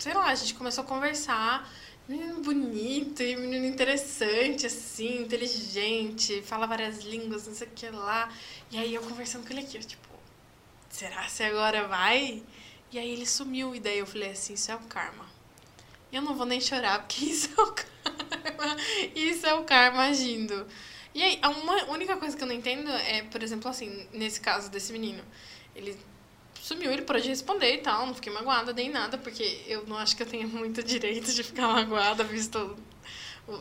sei 0.01 0.15
lá, 0.15 0.25
a 0.29 0.35
gente 0.35 0.55
começou 0.55 0.83
a 0.83 0.87
conversar. 0.87 1.71
Menino 2.07 2.41
bonito 2.41 3.21
e 3.21 3.35
menino 3.35 3.67
interessante, 3.67 4.65
assim, 4.65 5.21
inteligente, 5.21 6.41
fala 6.41 6.65
várias 6.65 7.03
línguas, 7.03 7.45
não 7.45 7.53
sei 7.53 7.67
o 7.67 7.71
que 7.71 7.87
lá. 7.89 8.27
E 8.71 8.79
aí 8.79 8.95
eu 8.95 9.01
conversando 9.03 9.45
com 9.45 9.53
ele 9.53 9.61
aqui, 9.61 9.77
eu 9.77 9.83
tipo, 9.83 10.09
será 10.89 11.27
se 11.27 11.43
agora 11.43 11.87
vai? 11.87 12.41
E 12.91 12.97
aí 12.97 13.11
ele 13.11 13.27
sumiu, 13.27 13.75
e 13.75 13.79
daí 13.79 13.99
eu 13.99 14.07
falei 14.07 14.31
assim, 14.31 14.55
isso 14.55 14.71
é 14.71 14.75
o 14.75 14.79
karma. 14.79 15.25
Eu 16.11 16.23
não 16.23 16.33
vou 16.33 16.47
nem 16.47 16.59
chorar, 16.59 16.99
porque 16.99 17.23
isso 17.29 17.49
é 17.55 17.61
o 17.61 17.71
karma. 17.71 18.77
Isso 19.15 19.45
é 19.45 19.53
o 19.53 19.63
karma 19.63 20.03
agindo. 20.05 20.65
E 21.13 21.21
aí, 21.21 21.39
a 21.43 21.49
uma 21.49 21.75
única 21.91 22.17
coisa 22.17 22.35
que 22.35 22.41
eu 22.41 22.47
não 22.47 22.55
entendo 22.55 22.89
é, 22.89 23.21
por 23.23 23.43
exemplo, 23.43 23.69
assim, 23.69 24.07
nesse 24.11 24.41
caso 24.41 24.71
desse 24.71 24.91
menino. 24.91 25.23
Ele 25.75 25.95
sumiu, 26.61 26.91
ele 26.91 27.01
parou 27.01 27.21
de 27.21 27.27
responder 27.27 27.75
e 27.75 27.77
tal, 27.79 28.05
não 28.05 28.13
fiquei 28.13 28.31
magoada 28.31 28.71
nem 28.71 28.89
nada, 28.89 29.17
porque 29.17 29.61
eu 29.67 29.85
não 29.87 29.97
acho 29.97 30.15
que 30.15 30.23
eu 30.23 30.27
tenha 30.27 30.45
muito 30.47 30.83
direito 30.83 31.31
de 31.33 31.43
ficar 31.43 31.67
magoada, 31.67 32.23
visto 32.23 32.77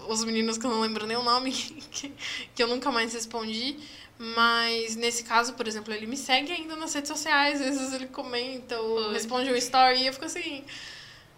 os 0.09 0.23
meninos 0.25 0.59
que 0.59 0.67
eu 0.67 0.71
não 0.71 0.81
lembro 0.81 1.07
nem 1.07 1.17
o 1.17 1.23
nome, 1.23 1.51
que, 1.91 2.13
que 2.55 2.63
eu 2.63 2.69
nunca 2.69 2.93
mais 2.93 3.13
respondi. 3.13 3.77
Mas 4.23 4.97
nesse 4.97 5.25
caso, 5.25 5.55
por 5.55 5.67
exemplo, 5.67 5.95
ele 5.95 6.07
me 6.07 6.17
segue 6.17 6.53
ainda 6.53 6.77
nas 6.77 6.93
redes 6.93 7.09
sociais, 7.09 7.59
às 7.59 7.79
vezes 7.79 7.95
ele 7.95 8.07
comenta 8.07 8.79
ou 8.79 9.07
Oi. 9.07 9.13
responde 9.15 9.51
um 9.51 9.57
story 9.57 10.03
e 10.03 10.07
eu 10.09 10.13
fico 10.13 10.27
assim. 10.27 10.63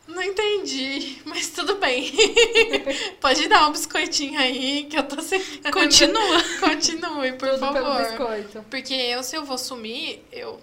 Não 0.08 0.20
entendi, 0.20 1.18
mas 1.24 1.50
tudo 1.50 1.76
bem. 1.76 2.12
Pode 3.20 3.46
dar 3.46 3.68
um 3.68 3.70
biscoitinho 3.70 4.36
aí 4.36 4.88
que 4.90 4.98
eu 4.98 5.04
tô 5.04 5.22
sem. 5.22 5.40
Continua. 5.72 6.42
Continue, 6.58 7.32
por 7.34 7.50
tudo 7.50 7.60
favor. 7.60 8.02
biscoito. 8.02 8.66
Porque 8.68 8.94
eu, 8.94 9.22
se 9.22 9.36
eu 9.36 9.44
vou 9.44 9.56
sumir, 9.56 10.24
eu 10.32 10.58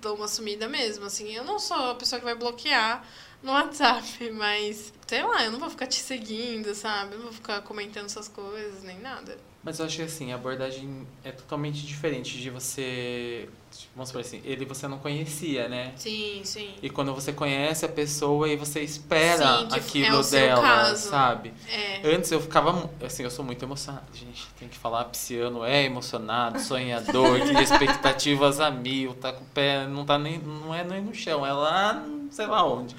dou 0.00 0.16
uma 0.16 0.28
sumida 0.28 0.68
mesmo, 0.68 1.04
assim. 1.04 1.30
Eu 1.34 1.44
não 1.44 1.58
sou 1.58 1.90
a 1.90 1.94
pessoa 1.94 2.18
que 2.18 2.24
vai 2.24 2.34
bloquear 2.34 3.04
no 3.42 3.52
WhatsApp, 3.52 4.30
mas 4.32 4.92
sei 5.06 5.22
lá, 5.22 5.44
eu 5.44 5.52
não 5.52 5.58
vou 5.58 5.70
ficar 5.70 5.86
te 5.86 6.00
seguindo, 6.00 6.74
sabe? 6.74 7.14
Eu 7.14 7.18
não 7.18 7.26
vou 7.26 7.34
ficar 7.34 7.60
comentando 7.62 8.06
essas 8.06 8.28
coisas, 8.28 8.82
nem 8.82 8.98
nada. 9.00 9.38
Mas 9.62 9.78
eu 9.78 9.84
acho 9.84 9.96
que 9.96 10.02
assim, 10.02 10.32
a 10.32 10.36
abordagem 10.36 11.06
é 11.22 11.30
totalmente 11.30 11.86
diferente 11.86 12.38
de 12.38 12.48
você. 12.48 13.46
Vamos 13.94 14.08
supor 14.08 14.22
assim, 14.22 14.40
ele 14.42 14.64
você 14.64 14.88
não 14.88 14.98
conhecia, 14.98 15.68
né? 15.68 15.92
Sim, 15.96 16.40
sim. 16.42 16.74
E 16.82 16.88
quando 16.88 17.14
você 17.14 17.30
conhece 17.30 17.84
a 17.84 17.88
pessoa 17.88 18.48
e 18.48 18.56
você 18.56 18.80
espera 18.80 19.58
sim, 19.58 19.68
aquilo 19.70 20.20
é 20.20 20.30
dela, 20.30 20.96
sabe? 20.96 21.52
É. 21.68 22.00
Antes 22.08 22.32
eu 22.32 22.40
ficava. 22.40 22.90
Assim, 23.04 23.22
eu 23.22 23.30
sou 23.30 23.44
muito 23.44 23.62
emocionado. 23.62 24.06
Gente, 24.14 24.48
tem 24.58 24.66
que 24.66 24.78
falar, 24.78 25.04
pisciano 25.04 25.62
é 25.62 25.84
emocionado, 25.84 26.58
sonhador, 26.58 27.38
cria 27.40 27.62
expectativas 27.62 28.60
a 28.60 28.70
mil, 28.70 29.14
tá 29.14 29.30
com 29.30 29.44
o 29.44 29.48
pé, 29.48 29.86
não 29.86 30.06
tá 30.06 30.18
nem. 30.18 30.38
não 30.38 30.74
é 30.74 30.82
nem 30.82 31.02
no 31.02 31.14
chão, 31.14 31.44
é 31.44 31.52
lá, 31.52 32.02
sei 32.30 32.46
lá 32.46 32.64
onde. 32.64 32.96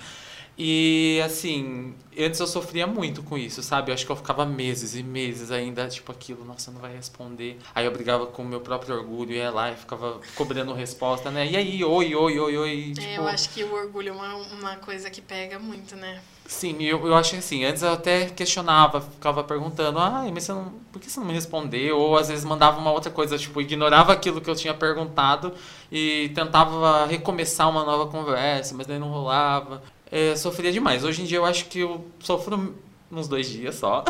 E 0.64 1.20
assim, 1.26 1.96
antes 2.16 2.40
eu 2.40 2.46
sofria 2.46 2.86
muito 2.86 3.24
com 3.24 3.36
isso, 3.36 3.64
sabe? 3.64 3.90
Eu 3.90 3.96
acho 3.96 4.06
que 4.06 4.12
eu 4.12 4.16
ficava 4.16 4.46
meses 4.46 4.94
e 4.94 5.02
meses 5.02 5.50
ainda, 5.50 5.88
tipo, 5.88 6.12
aquilo, 6.12 6.46
nossa, 6.46 6.70
não 6.70 6.80
vai 6.80 6.96
responder. 6.96 7.58
Aí 7.74 7.84
eu 7.84 7.92
brigava 7.92 8.28
com 8.28 8.44
o 8.44 8.46
meu 8.46 8.62
próprio 8.62 8.96
orgulho, 8.96 9.32
ia 9.32 9.50
lá 9.50 9.72
e 9.72 9.76
ficava 9.76 10.22
cobrando 10.36 10.72
resposta, 10.72 11.32
né? 11.32 11.48
E 11.48 11.58
aí, 11.58 11.84
oi, 11.84 12.14
oi, 12.14 12.40
oi, 12.40 12.58
oi. 12.58 12.92
Tipo... 12.94 13.08
É, 13.08 13.18
eu 13.18 13.28
acho 13.28 13.50
que 13.50 13.64
o 13.64 13.74
orgulho 13.74 14.10
é 14.10 14.12
uma, 14.12 14.36
uma 14.36 14.76
coisa 14.76 15.10
que 15.10 15.20
pega 15.20 15.58
muito, 15.58 15.96
né? 15.96 16.22
Sim, 16.46 16.84
eu, 16.84 17.08
eu 17.08 17.16
acho 17.16 17.32
que 17.32 17.38
assim, 17.38 17.64
antes 17.64 17.82
eu 17.82 17.94
até 17.94 18.28
questionava, 18.28 19.02
ficava 19.02 19.44
perguntando, 19.44 19.98
ah, 19.98 20.30
mas 20.32 20.44
você 20.44 20.54
não, 20.54 20.74
por 20.92 21.02
que 21.02 21.10
você 21.10 21.20
não 21.20 21.26
me 21.26 21.34
respondeu? 21.34 21.98
Ou 21.98 22.16
às 22.16 22.30
vezes 22.30 22.46
mandava 22.46 22.80
uma 22.80 22.92
outra 22.92 23.10
coisa, 23.10 23.36
tipo, 23.36 23.60
ignorava 23.62 24.14
aquilo 24.14 24.40
que 24.40 24.50
eu 24.50 24.56
tinha 24.56 24.76
perguntado 24.76 25.56
e 25.92 26.30
tentava 26.36 27.08
recomeçar 27.08 27.68
uma 27.68 27.84
nova 27.84 28.12
conversa, 28.12 28.76
mas 28.76 28.86
daí 28.86 29.00
não 29.00 29.10
rolava. 29.10 29.82
É, 30.12 30.36
sofria 30.36 30.72
demais. 30.72 31.04
Hoje 31.04 31.22
em 31.22 31.26
dia 31.26 31.38
eu 31.38 31.46
acho 31.46 31.66
que 31.66 31.80
eu 31.80 32.06
sofro 32.20 32.76
uns 33.12 33.28
dois 33.28 33.50
dias 33.50 33.76
só. 33.76 34.04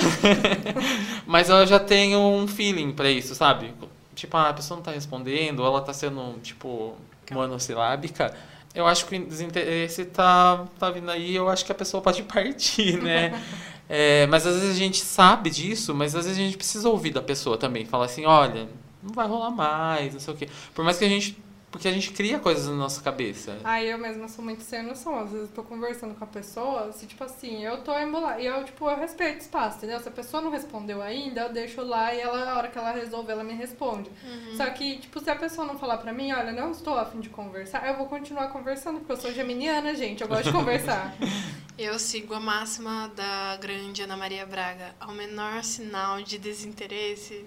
mas 1.25 1.49
eu 1.49 1.65
já 1.67 1.79
tenho 1.79 2.19
um 2.19 2.47
feeling 2.47 2.91
pra 2.91 3.09
isso, 3.09 3.35
sabe? 3.35 3.73
Tipo, 4.15 4.37
ah, 4.37 4.49
a 4.49 4.53
pessoa 4.53 4.77
não 4.77 4.83
tá 4.83 4.91
respondendo, 4.91 5.59
ou 5.59 5.65
ela 5.65 5.81
tá 5.81 5.93
sendo, 5.93 6.39
tipo, 6.41 6.95
monossilábica 7.31 8.35
eu 8.73 8.87
acho 8.87 9.05
que 9.05 9.17
o 9.17 9.25
desinteresse 9.25 10.05
tá, 10.05 10.65
tá 10.79 10.89
vindo 10.89 11.09
aí, 11.09 11.35
eu 11.35 11.49
acho 11.49 11.65
que 11.65 11.71
a 11.71 11.75
pessoa 11.75 12.01
pode 12.01 12.23
partir, 12.23 13.01
né? 13.01 13.41
é, 13.89 14.25
mas 14.27 14.47
às 14.47 14.55
vezes 14.55 14.71
a 14.71 14.79
gente 14.79 14.99
sabe 14.99 15.49
disso, 15.49 15.93
mas 15.93 16.15
às 16.15 16.25
vezes 16.25 16.39
a 16.39 16.43
gente 16.43 16.57
precisa 16.57 16.89
ouvir 16.89 17.11
da 17.11 17.21
pessoa 17.21 17.57
também. 17.57 17.85
Falar 17.85 18.05
assim, 18.05 18.25
olha, 18.25 18.67
não 19.03 19.13
vai 19.13 19.27
rolar 19.27 19.51
mais, 19.51 20.13
não 20.13 20.19
sei 20.19 20.33
o 20.33 20.37
quê. 20.37 20.47
Por 20.73 20.85
mais 20.85 20.97
que 20.97 21.05
a 21.05 21.09
gente 21.09 21.37
porque 21.71 21.87
a 21.87 21.91
gente 21.91 22.11
cria 22.11 22.37
coisas 22.37 22.67
na 22.67 22.73
nossa 22.73 23.01
cabeça. 23.01 23.57
Ah, 23.63 23.81
eu 23.81 23.97
mesma 23.97 24.27
sou 24.27 24.43
muito 24.43 24.61
sem 24.61 24.83
noção. 24.83 25.17
Às 25.17 25.31
vezes 25.31 25.49
eu 25.49 25.55
tô 25.55 25.63
conversando 25.63 26.13
com 26.13 26.23
a 26.23 26.27
pessoa, 26.27 26.91
se 26.91 27.07
tipo 27.07 27.23
assim, 27.23 27.63
eu 27.63 27.77
tô 27.77 27.97
embolada. 27.97 28.41
E 28.41 28.45
eu, 28.45 28.63
tipo, 28.65 28.89
eu 28.89 28.97
respeito 28.97 29.37
o 29.37 29.41
espaço, 29.41 29.77
entendeu? 29.77 29.99
Se 30.01 30.09
a 30.09 30.11
pessoa 30.11 30.43
não 30.43 30.51
respondeu 30.51 31.01
ainda, 31.01 31.41
eu 31.41 31.53
deixo 31.53 31.81
lá 31.81 32.13
e 32.13 32.19
ela, 32.19 32.51
a 32.51 32.57
hora 32.57 32.67
que 32.67 32.77
ela 32.77 32.91
resolve, 32.91 33.31
ela 33.31 33.43
me 33.43 33.53
responde. 33.53 34.09
Uhum. 34.23 34.57
Só 34.57 34.69
que, 34.71 34.97
tipo, 34.97 35.19
se 35.21 35.29
a 35.29 35.35
pessoa 35.35 35.65
não 35.65 35.79
falar 35.79 35.97
pra 35.97 36.11
mim, 36.11 36.33
olha, 36.33 36.51
não 36.51 36.71
estou 36.71 36.97
afim 36.97 37.21
de 37.21 37.29
conversar, 37.29 37.87
eu 37.87 37.95
vou 37.95 38.07
continuar 38.07 38.49
conversando, 38.49 38.99
porque 38.99 39.13
eu 39.13 39.17
sou 39.17 39.31
geminiana, 39.31 39.95
gente. 39.95 40.21
Eu 40.21 40.27
gosto 40.27 40.43
de 40.43 40.51
conversar. 40.51 41.15
Eu 41.77 41.97
sigo 41.97 42.35
a 42.35 42.39
máxima 42.39 43.11
da 43.15 43.57
grande 43.57 44.03
Ana 44.03 44.15
Maria 44.15 44.45
Braga. 44.45 44.93
Ao 44.99 45.13
menor 45.13 45.63
sinal 45.63 46.21
de 46.21 46.37
desinteresse, 46.37 47.43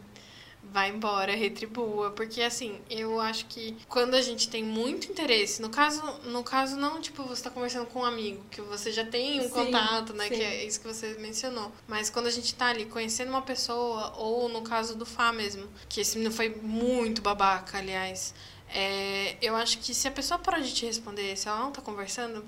vai 0.75 0.91
embora, 0.91 1.37
retribua, 1.37 2.11
porque 2.11 2.43
assim, 2.43 2.81
eu 2.91 3.21
acho 3.21 3.47
que 3.47 3.77
quando 3.89 4.15
a 4.15 4.21
gente 4.21 4.49
tem 4.49 4.65
muito 4.65 5.09
interesse, 5.09 5.63
no 5.63 5.71
caso, 5.71 6.03
no 6.25 6.43
caso 6.43 6.77
não, 6.77 7.01
tipo, 7.01 7.23
você 7.23 7.45
tá 7.45 7.49
conversando 7.49 7.87
com 7.87 8.01
um 8.01 8.05
amigo, 8.05 8.45
que 8.51 8.61
você 8.61 8.91
já 8.91 9.07
tem 9.07 9.39
um 9.39 9.45
sim, 9.45 9.51
contato, 9.51 10.13
né, 10.13 10.25
sim. 10.25 10.35
que 10.35 10.43
é 10.43 10.65
isso 10.65 10.81
que 10.81 10.89
você 10.89 11.15
mencionou. 11.21 11.71
Mas 11.87 12.11
quando 12.11 12.27
a 12.27 12.31
gente 12.31 12.53
tá 12.57 12.67
ali 12.67 12.87
conhecendo 12.87 13.29
uma 13.29 13.43
pessoa 13.43 14.15
ou 14.17 14.49
no 14.49 14.63
caso 14.63 14.97
do 14.97 15.07
Fá 15.07 15.33
mesmo, 15.33 15.69
que 15.89 16.01
esse 16.01 16.19
menino 16.19 16.35
foi 16.35 16.49
muito 16.49 17.23
babaca, 17.23 17.79
aliás, 17.79 18.35
é, 18.69 19.37
eu 19.41 19.55
acho 19.55 19.79
que 19.79 19.95
se 19.95 20.09
a 20.09 20.11
pessoa 20.11 20.41
pode 20.41 20.75
te 20.75 20.85
responder, 20.87 21.37
se 21.37 21.47
ela 21.47 21.61
não 21.61 21.71
tá 21.71 21.83
conversando, 21.83 22.45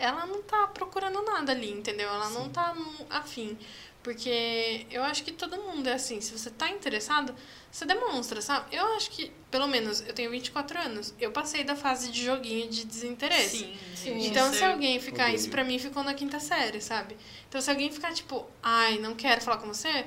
ela 0.00 0.26
não 0.26 0.42
tá 0.42 0.66
procurando 0.66 1.22
nada 1.22 1.52
ali, 1.52 1.70
entendeu? 1.70 2.08
Ela 2.08 2.26
sim. 2.26 2.34
não 2.34 2.48
tá 2.48 2.74
afim. 3.08 3.56
Porque 4.02 4.86
eu 4.90 5.02
acho 5.04 5.22
que 5.22 5.32
todo 5.32 5.56
mundo 5.56 5.88
é 5.88 5.92
assim. 5.92 6.20
Se 6.20 6.36
você 6.36 6.50
tá 6.50 6.68
interessado, 6.68 7.34
você 7.70 7.84
demonstra, 7.86 8.42
sabe? 8.42 8.74
Eu 8.74 8.84
acho 8.96 9.10
que, 9.10 9.30
pelo 9.50 9.68
menos, 9.68 10.00
eu 10.00 10.12
tenho 10.12 10.30
24 10.30 10.78
anos. 10.78 11.14
Eu 11.20 11.30
passei 11.30 11.62
da 11.62 11.76
fase 11.76 12.10
de 12.10 12.24
joguinho 12.24 12.68
de 12.68 12.84
desinteresse. 12.84 13.58
Sim, 13.58 13.76
sim. 13.94 14.26
Então, 14.26 14.52
se 14.52 14.64
alguém 14.64 14.98
ficar. 14.98 15.32
Isso 15.32 15.48
pra 15.48 15.62
mim 15.62 15.78
ficou 15.78 16.02
na 16.02 16.14
quinta 16.14 16.40
série, 16.40 16.80
sabe? 16.80 17.16
Então, 17.48 17.60
se 17.60 17.70
alguém 17.70 17.92
ficar 17.92 18.12
tipo, 18.12 18.44
ai, 18.62 18.98
não 18.98 19.14
quero 19.14 19.40
falar 19.40 19.58
com 19.58 19.68
você. 19.68 20.04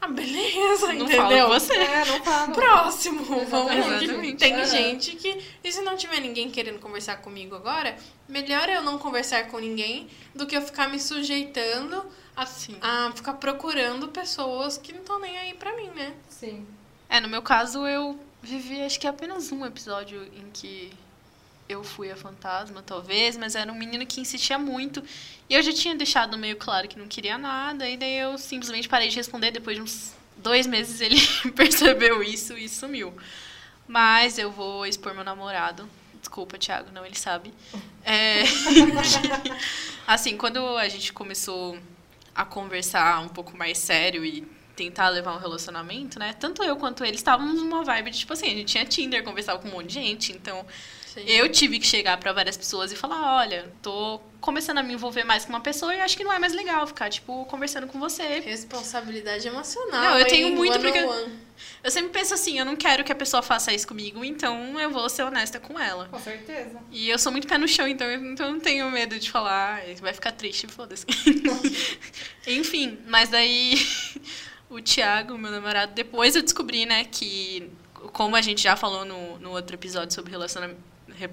Ah, 0.00 0.08
beleza, 0.08 0.92
não 0.94 1.04
entendeu? 1.04 1.46
Com 1.48 1.52
você. 1.52 1.74
É, 1.74 2.04
não 2.06 2.24
falo. 2.24 2.54
Próximo. 2.54 3.44
Vamos. 3.44 3.72
Exatamente. 3.72 4.38
Tem 4.38 4.56
uhum. 4.56 4.64
gente 4.64 5.16
que. 5.16 5.44
E 5.62 5.70
se 5.72 5.82
não 5.82 5.96
tiver 5.96 6.20
ninguém 6.20 6.50
querendo 6.50 6.78
conversar 6.78 7.16
comigo 7.18 7.54
agora, 7.54 7.96
melhor 8.26 8.68
eu 8.68 8.82
não 8.82 8.98
conversar 8.98 9.48
com 9.48 9.58
ninguém 9.58 10.08
do 10.34 10.46
que 10.46 10.56
eu 10.56 10.62
ficar 10.62 10.88
me 10.88 10.98
sujeitando 10.98 12.02
assim, 12.34 12.76
a 12.80 13.12
ficar 13.14 13.34
procurando 13.34 14.08
pessoas 14.08 14.78
que 14.78 14.92
não 14.92 15.00
estão 15.00 15.18
nem 15.18 15.36
aí 15.36 15.54
pra 15.54 15.76
mim, 15.76 15.88
né? 15.88 16.14
Sim. 16.28 16.66
É, 17.08 17.20
no 17.20 17.28
meu 17.28 17.42
caso, 17.42 17.86
eu 17.86 18.18
vivi 18.40 18.80
acho 18.80 18.98
que 18.98 19.06
apenas 19.06 19.52
um 19.52 19.66
episódio 19.66 20.22
em 20.22 20.48
que 20.52 20.90
eu 21.70 21.84
fui 21.84 22.10
a 22.10 22.16
fantasma, 22.16 22.82
talvez, 22.82 23.36
mas 23.36 23.54
era 23.54 23.70
um 23.72 23.76
menino 23.76 24.04
que 24.04 24.20
insistia 24.20 24.58
muito. 24.58 25.02
E 25.48 25.54
eu 25.54 25.62
já 25.62 25.72
tinha 25.72 25.94
deixado 25.94 26.36
meio 26.36 26.56
claro 26.56 26.88
que 26.88 26.98
não 26.98 27.06
queria 27.06 27.38
nada, 27.38 27.88
e 27.88 27.96
daí 27.96 28.18
eu 28.18 28.36
simplesmente 28.36 28.88
parei 28.88 29.08
de 29.08 29.16
responder. 29.16 29.52
Depois 29.52 29.76
de 29.76 29.82
uns 29.82 30.14
dois 30.36 30.66
meses 30.66 31.00
ele 31.00 31.16
percebeu 31.54 32.22
isso 32.22 32.58
e 32.58 32.68
sumiu. 32.68 33.14
Mas 33.86 34.38
eu 34.38 34.50
vou 34.50 34.84
expor 34.84 35.14
meu 35.14 35.24
namorado. 35.24 35.88
Desculpa, 36.20 36.58
Thiago, 36.58 36.90
não, 36.92 37.06
ele 37.06 37.16
sabe. 37.16 37.54
É... 38.04 38.42
assim, 40.06 40.36
quando 40.36 40.76
a 40.76 40.88
gente 40.88 41.12
começou 41.12 41.78
a 42.34 42.44
conversar 42.44 43.20
um 43.20 43.28
pouco 43.28 43.56
mais 43.56 43.78
sério 43.78 44.24
e 44.24 44.46
tentar 44.76 45.08
levar 45.08 45.34
um 45.34 45.38
relacionamento, 45.38 46.18
né? 46.18 46.32
Tanto 46.32 46.62
eu 46.62 46.76
quanto 46.76 47.04
ele 47.04 47.16
estávamos 47.16 47.62
numa 47.62 47.84
vibe 47.84 48.10
de, 48.10 48.18
tipo 48.20 48.32
assim, 48.32 48.46
a 48.46 48.54
gente 48.54 48.66
tinha 48.66 48.84
Tinder, 48.84 49.22
conversava 49.22 49.58
com 49.58 49.68
um 49.68 49.72
monte 49.72 49.88
de 49.88 49.94
gente, 49.94 50.32
então 50.32 50.64
Sim. 51.14 51.24
eu 51.26 51.48
tive 51.48 51.80
que 51.80 51.86
chegar 51.86 52.16
para 52.18 52.32
várias 52.32 52.56
pessoas 52.56 52.92
e 52.92 52.96
falar, 52.96 53.38
olha, 53.38 53.72
tô 53.82 54.20
começando 54.40 54.78
a 54.78 54.82
me 54.82 54.94
envolver 54.94 55.24
mais 55.24 55.44
com 55.44 55.50
uma 55.50 55.60
pessoa 55.60 55.92
e 55.92 56.00
acho 56.00 56.16
que 56.16 56.22
não 56.22 56.32
é 56.32 56.38
mais 56.38 56.52
legal 56.52 56.86
ficar, 56.86 57.10
tipo, 57.10 57.44
conversando 57.46 57.88
com 57.88 57.98
você. 57.98 58.40
Responsabilidade 58.40 59.46
emocional. 59.46 60.00
Não, 60.00 60.18
eu 60.18 60.26
tenho 60.26 60.54
muito 60.54 60.78
porque... 60.78 60.98
Eu 61.82 61.90
sempre 61.90 62.10
penso 62.10 62.34
assim, 62.34 62.58
eu 62.58 62.64
não 62.64 62.76
quero 62.76 63.02
que 63.02 63.10
a 63.10 63.14
pessoa 63.14 63.42
faça 63.42 63.72
isso 63.72 63.88
comigo, 63.88 64.24
então 64.24 64.78
eu 64.78 64.90
vou 64.90 65.08
ser 65.08 65.22
honesta 65.22 65.58
com 65.58 65.78
ela. 65.78 66.06
Com 66.08 66.18
certeza. 66.18 66.78
E 66.90 67.08
eu 67.08 67.18
sou 67.18 67.32
muito 67.32 67.48
pé 67.48 67.58
no 67.58 67.66
chão, 67.66 67.88
então 67.88 68.06
eu, 68.06 68.32
então 68.32 68.46
eu 68.46 68.52
não 68.52 68.60
tenho 68.60 68.90
medo 68.90 69.18
de 69.18 69.30
falar, 69.30 69.82
vai 70.00 70.12
ficar 70.12 70.32
triste, 70.32 70.66
foda-se. 70.66 71.06
Enfim, 72.46 72.98
mas 73.06 73.30
daí 73.30 73.74
o 74.70 74.80
Thiago, 74.80 75.36
meu 75.36 75.50
namorado, 75.50 75.92
depois 75.92 76.36
eu 76.36 76.42
descobri, 76.42 76.86
né, 76.86 77.04
que 77.04 77.70
como 78.12 78.36
a 78.36 78.42
gente 78.42 78.62
já 78.62 78.76
falou 78.76 79.04
no, 79.04 79.38
no 79.38 79.50
outro 79.50 79.76
episódio 79.76 80.14
sobre 80.14 80.30
relacionamento 80.30 80.80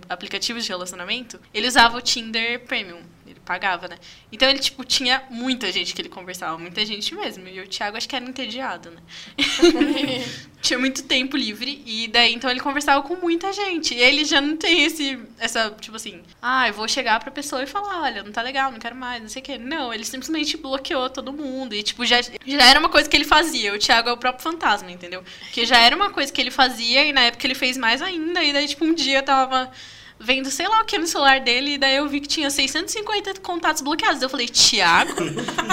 aplicativos 0.10 0.64
de 0.64 0.70
relacionamento, 0.70 1.40
ele 1.54 1.68
usava 1.68 1.98
o 1.98 2.02
Tinder 2.02 2.66
Premium. 2.66 3.02
Pagava, 3.48 3.88
né? 3.88 3.98
Então 4.30 4.50
ele, 4.50 4.60
tipo, 4.60 4.84
tinha 4.84 5.24
muita 5.30 5.72
gente 5.72 5.96
que 5.96 6.02
ele 6.02 6.10
conversava, 6.10 6.58
muita 6.58 6.86
gente 6.86 7.16
mesmo. 7.16 7.48
E 7.48 7.62
o 7.62 7.68
Thiago 7.68 7.96
acho 7.96 8.08
que 8.08 8.14
era 8.14 8.26
entediado, 8.26 8.92
né? 8.92 9.02
tinha 10.62 10.78
muito 10.78 11.04
tempo 11.04 11.38
livre. 11.38 11.82
E 11.86 12.10
daí, 12.10 12.34
então, 12.34 12.50
ele 12.50 12.60
conversava 12.60 13.02
com 13.04 13.16
muita 13.16 13.54
gente. 13.54 13.96
E 13.96 14.02
ele 14.02 14.26
já 14.26 14.42
não 14.42 14.58
tem 14.58 14.84
esse, 14.84 15.18
essa, 15.40 15.72
tipo 15.80 15.96
assim, 15.96 16.22
ah, 16.42 16.68
eu 16.68 16.74
vou 16.74 16.90
chegar 16.90 17.22
pra 17.22 17.32
pessoa 17.32 17.64
e 17.64 17.68
falar, 17.68 18.02
olha, 18.02 18.22
não 18.22 18.34
tá 18.34 18.42
legal, 18.42 18.70
não 18.70 18.80
quero 18.80 18.98
mais, 18.98 19.22
não 19.22 19.30
sei 19.30 19.42
o 19.42 19.46
quê. 19.46 19.58
Não, 19.58 19.94
ele 19.94 20.04
simplesmente 20.04 20.58
bloqueou 20.58 21.10
todo 21.10 21.32
mundo. 21.32 21.74
E, 21.74 21.82
tipo, 21.82 22.06
já, 22.06 22.22
já 22.22 22.70
era 22.70 22.78
uma 22.78 22.90
coisa 22.90 23.10
que 23.10 23.16
ele 23.16 23.24
fazia. 23.24 23.74
O 23.74 23.80
Thiago 23.80 24.10
é 24.10 24.12
o 24.12 24.18
próprio 24.18 24.44
fantasma, 24.44 24.92
entendeu? 24.92 25.24
Que 25.54 25.66
já 25.66 25.80
era 25.80 25.96
uma 25.96 26.10
coisa 26.10 26.34
que 26.34 26.42
ele 26.42 26.52
fazia 26.52 27.06
e 27.06 27.14
na 27.14 27.22
época 27.22 27.48
ele 27.48 27.56
fez 27.56 27.78
mais 27.78 28.02
ainda. 28.02 28.44
E 28.44 28.52
daí, 28.52 28.68
tipo, 28.68 28.84
um 28.84 28.94
dia 28.94 29.24
tava 29.24 29.72
vendo 30.20 30.50
sei 30.50 30.68
lá 30.68 30.82
o 30.82 30.86
que 30.86 30.98
no 30.98 31.08
celular 31.08 31.40
dele, 31.40 31.74
e 31.74 31.78
daí 31.78 31.96
eu 31.96 32.08
vi 32.08 32.20
que 32.20 32.28
tinha 32.28 32.50
650 32.50 33.36
contatos 33.42 33.82
bloqueados. 33.82 34.22
Eu 34.22 34.30
falei, 34.30 34.48
Tiago, 34.48 35.14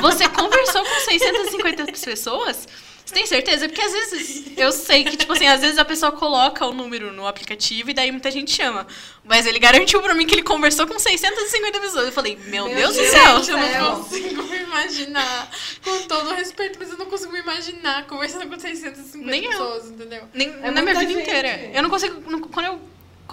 você 0.00 0.28
conversou 0.28 0.82
com 0.84 1.00
650 1.00 1.86
pessoas? 1.86 2.68
Você 3.04 3.12
tem 3.14 3.26
certeza? 3.26 3.68
Porque 3.68 3.82
às 3.82 3.92
vezes 3.92 4.44
eu 4.56 4.72
sei 4.72 5.04
que, 5.04 5.14
tipo 5.14 5.30
assim, 5.34 5.46
às 5.46 5.60
vezes 5.60 5.76
a 5.78 5.84
pessoa 5.84 6.10
coloca 6.10 6.64
o 6.64 6.72
número 6.72 7.12
no 7.12 7.26
aplicativo 7.26 7.90
e 7.90 7.94
daí 7.94 8.10
muita 8.10 8.30
gente 8.30 8.50
chama. 8.50 8.86
Mas 9.22 9.44
ele 9.46 9.58
garantiu 9.58 10.00
pra 10.00 10.14
mim 10.14 10.26
que 10.26 10.34
ele 10.34 10.42
conversou 10.42 10.86
com 10.86 10.98
650 10.98 11.80
pessoas. 11.80 12.06
Eu 12.06 12.12
falei, 12.12 12.38
meu, 12.46 12.64
meu 12.64 12.74
Deus, 12.74 12.96
Deus, 12.96 13.06
do 13.08 13.12
céu. 13.44 13.58
Eu 13.58 13.82
não 13.82 14.02
consigo 14.02 14.42
me 14.44 14.56
imaginar. 14.56 15.50
Com 15.84 16.02
todo 16.08 16.30
o 16.30 16.34
respeito, 16.34 16.78
mas 16.78 16.90
eu 16.90 16.96
não 16.96 17.04
consigo 17.06 17.30
me 17.30 17.40
imaginar 17.40 18.06
conversando 18.06 18.48
com 18.48 18.58
650 18.58 19.30
Nem 19.30 19.50
pessoas, 19.50 19.84
eu. 19.84 19.90
entendeu? 19.90 20.22
Nem, 20.32 20.48
é 20.62 20.70
na 20.70 20.80
minha 20.80 20.94
vida 20.94 21.12
gente. 21.12 21.22
inteira. 21.22 21.70
Eu 21.74 21.82
não 21.82 21.90
consigo. 21.90 22.22
Quando 22.48 22.66
eu 22.66 22.80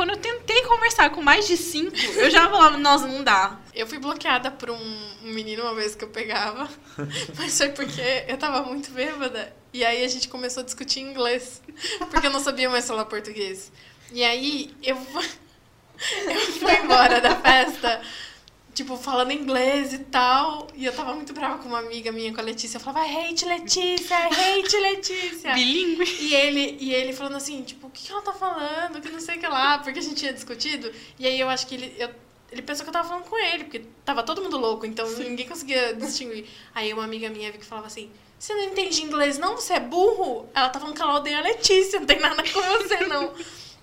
quando 0.01 0.13
eu 0.13 0.17
tentei 0.17 0.63
conversar 0.63 1.11
com 1.11 1.21
mais 1.21 1.47
de 1.47 1.55
cinco, 1.55 1.95
eu 2.15 2.27
já 2.31 2.49
falava, 2.49 2.75
nossa, 2.75 3.05
não 3.05 3.23
dá. 3.23 3.59
Eu 3.71 3.85
fui 3.85 3.99
bloqueada 3.99 4.49
por 4.49 4.71
um 4.71 5.11
menino 5.21 5.61
uma 5.61 5.75
vez 5.75 5.93
que 5.93 6.03
eu 6.03 6.07
pegava, 6.07 6.67
mas 7.37 7.55
foi 7.55 7.69
porque 7.69 8.25
eu 8.27 8.35
tava 8.35 8.63
muito 8.63 8.89
bêbada. 8.89 9.55
E 9.71 9.85
aí 9.85 10.03
a 10.03 10.07
gente 10.07 10.27
começou 10.27 10.61
a 10.61 10.65
discutir 10.65 11.01
inglês, 11.01 11.61
porque 12.09 12.25
eu 12.25 12.31
não 12.31 12.39
sabia 12.39 12.67
mais 12.67 12.87
falar 12.87 13.05
português. 13.05 13.71
E 14.11 14.23
aí 14.23 14.75
eu, 14.81 14.95
eu 14.97 16.39
fui 16.53 16.73
embora 16.83 17.21
da 17.21 17.35
festa 17.35 18.01
tipo, 18.73 18.95
falando 18.97 19.31
inglês 19.31 19.93
e 19.93 19.99
tal. 19.99 20.67
E 20.75 20.85
eu 20.85 20.93
tava 20.93 21.13
muito 21.13 21.33
brava 21.33 21.57
com 21.59 21.67
uma 21.69 21.79
amiga 21.79 22.11
minha, 22.11 22.33
com 22.33 22.39
a 22.39 22.43
Letícia. 22.43 22.77
Eu 22.77 22.81
falava, 22.81 23.05
hate 23.05 23.45
Letícia, 23.45 24.17
hate 24.17 24.77
Letícia. 24.77 25.53
Bilingue. 25.53 26.03
E 26.21 26.33
ele, 26.33 26.77
e 26.79 26.93
ele 26.93 27.13
falando 27.13 27.35
assim, 27.35 27.61
tipo, 27.63 27.87
o 27.87 27.89
que 27.89 28.11
ela 28.11 28.21
tá 28.21 28.33
falando? 28.33 29.01
Que 29.01 29.09
não 29.09 29.19
sei 29.19 29.37
o 29.37 29.39
que 29.39 29.47
lá, 29.47 29.79
porque 29.79 29.99
a 29.99 30.01
gente 30.01 30.15
tinha 30.15 30.33
discutido. 30.33 30.91
E 31.19 31.27
aí 31.27 31.39
eu 31.39 31.49
acho 31.49 31.67
que 31.67 31.75
ele. 31.75 31.95
Eu, 31.97 32.09
ele 32.51 32.61
pensou 32.61 32.83
que 32.83 32.89
eu 32.89 32.93
tava 32.93 33.07
falando 33.07 33.23
com 33.23 33.37
ele, 33.37 33.63
porque 33.63 33.85
tava 34.03 34.23
todo 34.23 34.41
mundo 34.41 34.57
louco, 34.57 34.85
então 34.85 35.07
Sim. 35.07 35.29
ninguém 35.29 35.47
conseguia 35.47 35.93
distinguir. 35.93 36.49
Aí 36.75 36.91
uma 36.91 37.05
amiga 37.05 37.29
minha 37.29 37.49
que 37.51 37.63
falava 37.63 37.87
assim: 37.87 38.11
Você 38.37 38.53
não 38.53 38.63
entende 38.63 39.01
inglês, 39.01 39.37
não? 39.37 39.55
Você 39.55 39.73
é 39.73 39.79
burro? 39.79 40.49
Ela 40.53 40.67
tá 40.67 40.77
falando 40.77 40.95
que 40.95 41.01
ela 41.01 41.15
odeia 41.15 41.39
a 41.39 41.41
Letícia, 41.41 41.99
não 41.99 42.05
tem 42.05 42.19
nada 42.19 42.43
com 42.43 42.61
você, 42.61 43.05
não. 43.05 43.33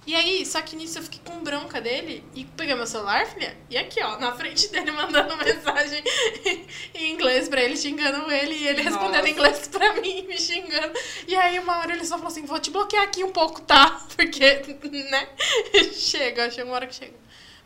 E 0.08 0.14
aí, 0.14 0.46
só 0.46 0.62
que 0.62 0.74
nisso 0.74 0.98
eu 0.98 1.02
fiquei 1.02 1.20
com 1.22 1.44
bronca 1.44 1.82
dele 1.82 2.24
e 2.34 2.42
peguei 2.42 2.74
meu 2.74 2.86
celular, 2.86 3.26
filha, 3.26 3.54
e 3.68 3.76
aqui, 3.76 4.02
ó, 4.02 4.18
na 4.18 4.32
frente 4.32 4.68
dele 4.68 4.90
mandando 4.96 5.36
mensagem 5.36 6.02
em 6.94 7.12
inglês 7.12 7.46
pra 7.46 7.62
ele, 7.62 7.76
xingando 7.76 8.32
ele, 8.32 8.54
e 8.54 8.68
ele 8.68 8.80
respondendo 8.80 9.26
em 9.26 9.32
inglês 9.32 9.68
pra 9.68 10.00
mim, 10.00 10.22
me 10.22 10.38
xingando. 10.38 10.94
E 11.26 11.36
aí, 11.36 11.58
uma 11.58 11.76
hora 11.80 11.92
ele 11.92 12.06
só 12.06 12.16
falou 12.16 12.28
assim: 12.32 12.46
vou 12.46 12.58
te 12.58 12.70
bloquear 12.70 13.02
aqui 13.02 13.22
um 13.22 13.30
pouco, 13.30 13.60
tá? 13.60 14.00
Porque, 14.16 14.78
né? 15.10 15.28
chega, 15.92 16.50
chega 16.50 16.64
uma 16.64 16.76
hora 16.76 16.86
que 16.86 16.94
chega. 16.94 17.12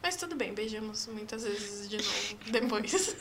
Mas 0.02 0.16
tudo 0.16 0.34
bem, 0.34 0.52
beijamos 0.52 1.06
muitas 1.06 1.44
vezes 1.44 1.88
de 1.88 1.98
novo 1.98 2.36
depois. 2.50 3.16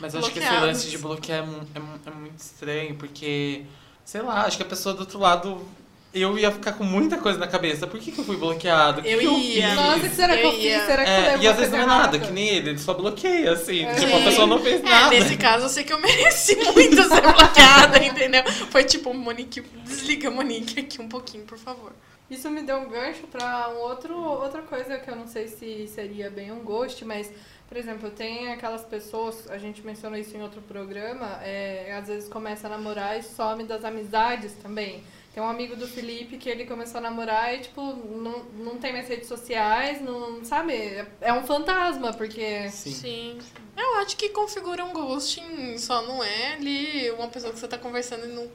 Mas 0.00 0.14
acho 0.14 0.32
que 0.32 0.38
esse 0.38 0.52
lance 0.52 0.90
de 0.90 0.98
bloquear 0.98 1.48
é, 1.48 1.78
é 1.78 2.10
é 2.10 2.14
muito 2.14 2.40
estranho, 2.40 2.94
porque, 2.96 3.64
sei 4.04 4.20
lá, 4.20 4.44
acho 4.44 4.58
que 4.58 4.62
a 4.62 4.66
pessoa 4.66 4.94
do 4.94 5.00
outro 5.00 5.18
lado. 5.18 5.66
Eu 6.14 6.38
ia 6.38 6.50
ficar 6.50 6.72
com 6.72 6.84
muita 6.84 7.18
coisa 7.18 7.38
na 7.38 7.46
cabeça. 7.46 7.86
Por 7.86 8.00
que, 8.00 8.10
que 8.10 8.18
eu 8.18 8.24
fui 8.24 8.36
bloqueado? 8.36 9.02
Que 9.02 9.08
Eu 9.10 9.18
que 9.18 9.26
ia. 9.26 9.66
fiz? 9.68 9.76
Nossa, 9.76 10.00
que 10.00 10.14
será 10.14 10.36
que 10.36 10.42
eu 10.44 10.50
Eu 10.50 10.56
fiz? 10.56 10.82
Será 10.86 11.04
que 11.04 11.10
eu 11.10 11.14
É, 11.14 11.24
falei 11.30 11.44
e 11.44 11.48
às 11.48 11.56
vezes 11.56 11.72
não 11.72 11.80
é 11.80 11.86
nada, 11.86 12.18
que 12.18 12.32
nem 12.32 12.48
ele, 12.48 12.70
ele 12.70 12.78
só 12.78 12.94
bloqueia, 12.94 13.52
assim. 13.52 13.84
É. 13.84 13.94
Tipo, 13.94 14.16
a 14.16 14.20
pessoa 14.20 14.46
não 14.46 14.58
fez 14.58 14.80
É, 14.80 14.84
nada. 14.84 15.10
nesse 15.10 15.36
caso 15.36 15.66
eu 15.66 15.68
sei 15.68 15.84
que 15.84 15.92
eu 15.92 16.00
mereci 16.00 16.56
muito 16.56 16.96
ser 17.02 17.20
bloqueada, 17.20 18.02
entendeu? 18.02 18.44
Foi 18.70 18.84
tipo, 18.84 19.12
Monique, 19.12 19.60
desliga 19.84 20.30
Monique 20.30 20.80
aqui 20.80 21.02
um 21.02 21.08
pouquinho, 21.08 21.44
por 21.44 21.58
favor. 21.58 21.92
Isso 22.30 22.48
me 22.50 22.62
deu 22.62 22.78
um 22.78 22.88
gancho 22.88 23.26
pra 23.30 23.68
um 23.76 23.80
outro, 23.82 24.16
outra 24.18 24.62
coisa 24.62 24.98
que 24.98 25.08
eu 25.10 25.14
não 25.16 25.28
sei 25.28 25.46
se 25.48 25.86
seria 25.94 26.28
bem 26.30 26.50
um 26.50 26.60
ghost, 26.60 27.04
mas, 27.04 27.30
por 27.68 27.76
exemplo, 27.76 28.10
tem 28.10 28.50
aquelas 28.52 28.82
pessoas, 28.82 29.48
a 29.50 29.58
gente 29.58 29.80
mencionou 29.86 30.18
isso 30.18 30.36
em 30.36 30.42
outro 30.42 30.60
programa, 30.62 31.38
é, 31.42 31.94
às 31.96 32.08
vezes 32.08 32.28
começa 32.28 32.66
a 32.66 32.70
namorar 32.70 33.18
e 33.18 33.22
some 33.22 33.62
das 33.64 33.84
amizades 33.84 34.54
também. 34.62 35.04
Tem 35.36 35.42
um 35.44 35.48
amigo 35.50 35.76
do 35.76 35.86
Felipe 35.86 36.38
que 36.38 36.48
ele 36.48 36.64
começou 36.64 36.96
a 36.96 37.00
namorar 37.02 37.54
e, 37.54 37.58
tipo, 37.58 37.82
não, 37.82 38.42
não 38.58 38.78
tem 38.78 38.90
mais 38.90 39.06
redes 39.06 39.28
sociais, 39.28 40.00
não, 40.00 40.42
sabe? 40.42 40.72
É- 40.72 41.06
É 41.20 41.30
um 41.34 41.44
fantasma, 41.44 42.10
porque... 42.14 42.70
Sim. 42.70 43.38
Eu 43.76 43.96
acho 43.96 44.16
que 44.16 44.30
configura 44.30 44.82
um 44.82 44.94
ghosting, 44.94 45.76
só 45.76 46.00
não 46.06 46.24
é 46.24 46.54
ali 46.54 47.10
uma 47.10 47.28
pessoa 47.28 47.52
que 47.52 47.58
você 47.58 47.68
tá 47.68 47.76
conversando 47.76 48.24
e 48.24 48.28
não. 48.32 48.50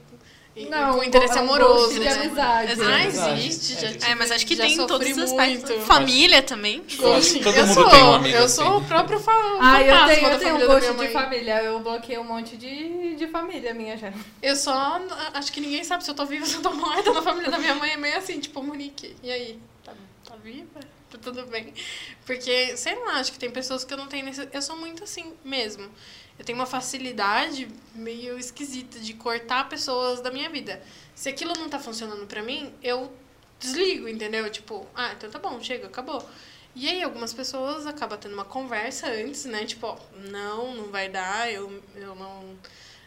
Não, 0.70 0.96
com 0.98 1.03
interesse 1.03 1.38
é 1.38 1.41
um 1.41 1.46
amoroso, 1.46 1.93
de 1.93 2.00
né? 2.01 2.12
amizade. 2.12 2.72
Exato. 2.74 2.89
Ah, 2.91 2.96
Amizade. 3.03 3.48
existe, 3.48 3.86
É, 3.86 4.00
já. 4.00 4.08
É, 4.10 4.15
mas 4.15 4.31
acho 4.31 4.46
que 4.46 4.55
tem 4.58 4.74
em 4.74 4.86
todos 4.86 5.10
os 5.10 5.17
aspectos. 5.17 5.70
muito. 5.70 5.86
Família 5.86 6.41
também. 6.41 6.81
Que 6.81 6.98
todo 6.98 7.15
eu 7.15 7.65
mundo 7.67 7.74
sou, 7.74 7.89
tem 7.89 8.03
um 8.03 8.13
amigo 8.13 8.36
eu 8.38 8.43
assim. 8.43 8.55
sou 8.55 8.77
o 8.77 8.84
próprio 8.84 9.20
fa 9.20 9.31
Ah, 9.62 9.81
eu 9.81 10.08
tenho, 10.08 10.27
eu 10.27 10.39
tenho 10.39 10.55
um 10.55 10.58
minha 10.58 11.08
de 11.08 11.13
família. 11.13 11.63
Eu 11.63 11.79
bloqueei 11.79 12.17
um 12.17 12.24
monte 12.25 12.58
de, 12.58 13.15
de 13.15 13.27
família 13.27 13.74
minha 13.74 13.96
já. 13.96 14.12
Eu 14.41 14.55
só. 14.58 15.00
Acho 15.34 15.53
que 15.53 15.62
ninguém 15.62 15.84
sabe 15.86 16.03
se 16.03 16.12
eu 16.12 16.15
tô 16.15 16.25
viva 16.25 16.43
ou 16.43 16.50
se 16.50 16.55
eu 16.55 16.62
tô 16.62 16.72
morta 16.74 17.12
na 17.13 17.22
família 17.22 17.50
da 17.50 17.58
minha 17.58 17.75
mãe. 17.75 17.91
É 17.91 17.98
meio 17.98 18.17
assim, 18.17 18.39
tipo, 18.39 18.62
Monique, 18.62 19.15
e 19.24 19.31
aí? 19.31 19.60
Tá, 19.86 19.93
tá 20.25 20.36
viva? 20.43 20.81
Tá 21.10 21.17
tudo 21.22 21.46
bem? 21.48 21.74
Porque, 22.25 22.75
sei 22.77 22.96
lá, 23.00 23.15
acho 23.20 23.31
que 23.31 23.39
tem 23.39 23.50
pessoas 23.51 23.84
que 23.86 23.93
eu 23.93 23.98
não 23.98 24.08
tenho 24.08 24.25
nesse. 24.25 24.48
Eu 24.51 24.62
sou 24.62 24.75
muito 24.75 25.03
assim 25.03 25.34
mesmo. 25.46 25.89
Eu 26.40 26.46
tenho 26.46 26.58
uma 26.58 26.66
facilidade 26.66 27.68
meio 27.94 28.38
esquisita 28.38 29.00
de 29.00 29.14
cortar 29.14 29.70
pessoas 29.70 30.22
da 30.22 30.32
minha 30.32 30.50
vida. 30.50 30.82
Se 31.14 31.30
aquilo 31.30 31.54
não 31.54 31.70
tá 31.70 31.80
funcionando 31.80 32.26
pra 32.26 32.42
mim, 32.42 32.74
eu 32.82 33.12
desligo, 33.60 34.08
entendeu? 34.08 34.50
Tipo, 34.50 34.88
ah, 34.96 35.14
então 35.14 35.30
tá 35.30 35.40
bom, 35.40 35.62
chega, 35.62 35.88
acabou. 35.88 36.28
E 36.74 36.88
aí, 36.88 37.04
algumas 37.04 37.34
pessoas 37.34 37.86
acabam 37.86 38.18
tendo 38.18 38.34
uma 38.34 38.46
conversa 38.46 39.08
antes, 39.08 39.46
né? 39.46 39.66
Tipo, 39.66 39.88
ó, 39.88 39.98
não, 40.16 40.74
não 40.74 40.86
vai 40.86 41.10
dar, 41.10 41.52
eu, 41.52 41.84
eu 41.96 42.16
não, 42.16 42.58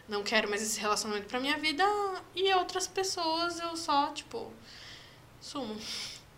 não 0.07 0.23
quero 0.23 0.47
mais 0.47 0.61
esse 0.61 0.79
relacionamento 0.79 1.27
pra 1.27 1.39
minha 1.39 1.57
vida. 1.57 1.83
E 2.35 2.53
outras 2.53 2.87
pessoas 2.87 3.59
eu 3.59 3.75
só, 3.75 4.11
tipo, 4.13 4.51
sumo. 5.41 5.75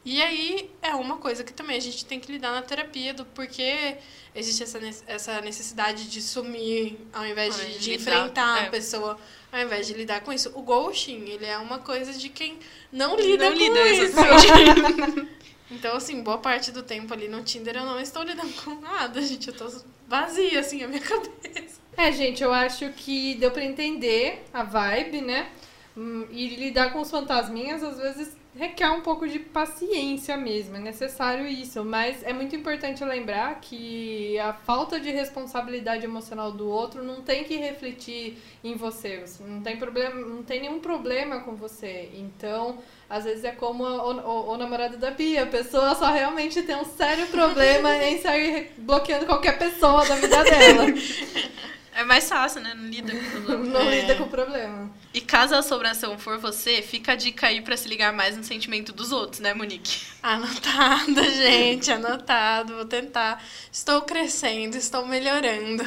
E 0.09 0.23
aí 0.23 0.71
é 0.81 0.95
uma 0.95 1.17
coisa 1.17 1.43
que 1.43 1.51
também 1.51 1.75
a 1.75 1.81
gente 1.81 2.05
tem 2.05 2.17
que 2.17 2.31
lidar 2.31 2.53
na 2.53 2.61
terapia 2.61 3.13
do 3.13 3.25
porquê 3.25 3.97
existe 4.33 4.63
essa, 4.63 4.79
essa 5.05 5.41
necessidade 5.41 6.09
de 6.09 6.21
sumir 6.21 6.97
ao 7.11 7.25
invés 7.25 7.57
de, 7.57 7.77
de 7.77 7.91
lidar, 7.91 8.01
enfrentar 8.13 8.63
é. 8.63 8.67
a 8.67 8.69
pessoa, 8.69 9.19
ao 9.51 9.59
invés 9.59 9.85
de 9.85 9.93
lidar 9.93 10.21
com 10.21 10.31
isso. 10.31 10.49
O 10.55 10.61
ghosting, 10.61 11.25
ele 11.25 11.45
é 11.45 11.57
uma 11.57 11.79
coisa 11.79 12.13
de 12.13 12.29
quem 12.29 12.57
não 12.89 13.17
lida 13.17 13.49
Não 13.49 13.57
com 13.57 13.59
lida, 13.59 13.89
isso. 13.89 14.15
Então, 15.69 15.97
assim, 15.97 16.23
boa 16.23 16.37
parte 16.37 16.71
do 16.71 16.81
tempo 16.81 17.13
ali 17.13 17.27
no 17.27 17.43
Tinder 17.43 17.75
eu 17.75 17.85
não 17.85 17.99
estou 17.99 18.23
lidando 18.23 18.53
com 18.63 18.79
nada, 18.79 19.21
gente. 19.21 19.49
Eu 19.49 19.53
tô 19.53 19.69
vazia, 20.07 20.61
assim, 20.61 20.81
a 20.81 20.87
minha 20.87 21.01
cabeça. 21.03 21.82
É, 21.97 22.10
gente, 22.13 22.41
eu 22.41 22.53
acho 22.53 22.89
que 22.93 23.36
deu 23.36 23.51
pra 23.51 23.65
entender 23.65 24.45
a 24.53 24.63
vibe, 24.63 25.19
né? 25.19 25.49
Hum, 25.97 26.25
E 26.32 26.55
lidar 26.55 26.93
com 26.93 27.01
os 27.01 27.12
fantasminhas 27.12 27.84
às 27.84 27.97
vezes 27.97 28.38
requer 28.58 28.89
um 28.89 29.02
pouco 29.02 29.28
de 29.28 29.39
paciência 29.39 30.36
mesmo, 30.36 30.76
é 30.76 30.80
necessário 30.80 31.46
isso, 31.48 31.84
mas 31.86 32.24
é 32.24 32.34
muito 32.34 32.56
importante 32.56 33.04
lembrar 33.06 33.60
que 33.62 34.38
a 34.39 34.54
falta 34.54 35.00
de 35.00 35.10
responsabilidade 35.12 36.04
emocional 36.06 36.52
do 36.52 36.67
outro 36.70 37.04
não 37.04 37.22
tem 37.22 37.43
que 37.43 37.56
refletir 37.58 38.38
em 38.63 38.76
você, 38.76 39.24
não 39.41 39.62
tem 39.62 39.78
problema, 39.78 40.15
não 40.20 40.43
tem 40.43 40.62
nenhum 40.62 40.80
problema 40.80 41.39
com 41.41 41.56
você. 41.56 42.10
Então, 42.15 42.80
às 43.10 43.24
vezes 43.24 43.43
é 43.43 43.52
como 43.52 43.84
o, 43.84 44.12
o- 44.17 44.52
o 44.54 44.58
namorado 44.58 44.98
da 44.98 45.12
Bia, 45.12 45.43
a 45.43 45.48
pessoa 45.48 45.93
só 45.96 46.08
realmente 46.12 46.62
tem 46.63 46.76
um 46.76 46.86
sério 46.86 47.28
problema 47.28 47.96
em 48.04 48.20
sair 48.22 48.72
bloqueando 48.78 49.26
qualquer 49.26 49.58
pessoa 49.58 50.06
da 50.06 50.15
vida 50.15 50.43
dela. 50.43 50.86
É 51.97 52.03
mais 52.03 52.29
fácil, 52.29 52.62
né? 52.62 52.75
Não 52.75 52.88
lida 52.89 53.12
com 53.12 53.17
o 53.25 53.31
problema. 53.31 53.63
Não 53.65 53.81
É. 53.89 54.01
lida 54.01 54.15
com 54.15 54.23
o 54.25 54.29
problema. 54.29 54.91
E 55.13 55.19
caso 55.19 55.55
a 55.55 55.60
assombração 55.60 56.17
for 56.19 56.38
você, 56.38 56.81
fica 56.83 57.13
a 57.13 57.15
dica 57.15 57.47
aí 57.47 57.60
pra 57.62 57.75
se 57.75 57.88
ligar 57.88 58.13
mais 58.13 58.38
no 58.38 58.43
sentimento 58.43 58.93
dos 58.93 59.12
outros, 59.12 59.39
né, 59.39 59.51
Monique? 59.55 60.01
Anotado, 60.21 61.23
gente, 61.33 61.91
anotado. 61.91 62.75
Vou 62.75 62.86
tentar. 62.86 63.43
Estou 63.71 64.03
crescendo, 64.03 64.77
estou 64.77 65.07
melhorando. 65.07 65.83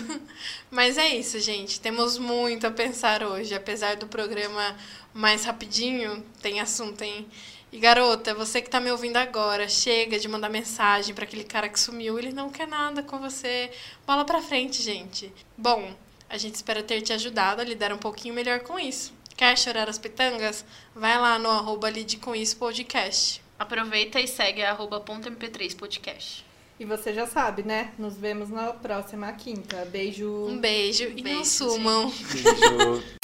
Mas 0.68 0.99
é 0.99 1.09
isso, 1.14 1.38
gente. 1.38 1.81
Temos 1.81 2.18
muito 2.18 2.66
a 2.66 2.70
pensar 2.73 3.23
hoje. 3.23 3.55
Apesar 3.55 3.94
do 3.96 4.09
programa 4.09 4.77
mais 5.14 5.44
rapidinho, 5.44 6.25
tem 6.42 6.59
assunto, 6.61 7.03
hein? 7.03 7.27
E 7.73 7.79
garota, 7.79 8.35
você 8.35 8.61
que 8.61 8.69
tá 8.69 8.81
me 8.81 8.91
ouvindo 8.91 9.17
agora, 9.17 9.69
chega 9.69 10.19
de 10.19 10.27
mandar 10.27 10.49
mensagem 10.49 11.15
para 11.15 11.25
aquele 11.25 11.45
cara 11.45 11.69
que 11.69 11.79
sumiu. 11.79 12.19
Ele 12.19 12.33
não 12.33 12.51
quer 12.51 12.67
nada 12.67 13.03
com 13.03 13.19
você. 13.19 13.71
Bola 14.05 14.25
pra 14.25 14.43
frente, 14.43 14.83
gente. 14.83 15.33
Bom, 15.57 15.95
a 16.29 16.37
gente 16.37 16.57
espera 16.57 16.83
ter 16.83 17.01
te 17.01 17.13
ajudado 17.13 17.61
a 17.61 17.65
lidar 17.65 17.93
um 17.93 17.99
pouquinho 17.99 18.35
melhor 18.35 18.61
com 18.61 18.79
isso. 18.79 19.13
Quer 19.37 19.57
chorar 19.57 19.89
as 19.89 19.99
pitangas? 19.99 20.65
Vai 20.95 21.17
lá 21.19 21.39
no 21.39 21.49
arroba 21.49 21.89
lide 21.89 22.17
com 22.17 22.35
isso 22.35 22.57
podcast. 22.57 23.41
Aproveita 23.59 24.21
e 24.21 24.27
segue 24.27 24.63
a 24.63 24.71
arroba 24.71 25.01
ponto 25.01 25.31
.mp3 25.31 25.77
podcast. 25.77 26.45
E 26.79 26.85
você 26.85 27.15
já 27.15 27.27
sabe, 27.27 27.63
né? 27.63 27.93
Nos 27.99 28.17
vemos 28.17 28.49
na 28.49 28.73
próxima 28.73 29.33
quinta. 29.33 29.85
Beijo. 29.85 30.47
Um 30.47 30.59
beijo 30.59 31.05
e 31.05 31.17
não 31.17 31.23
Beijo, 31.23 31.45
sumam. 31.45 32.11
Beijo. 32.11 33.05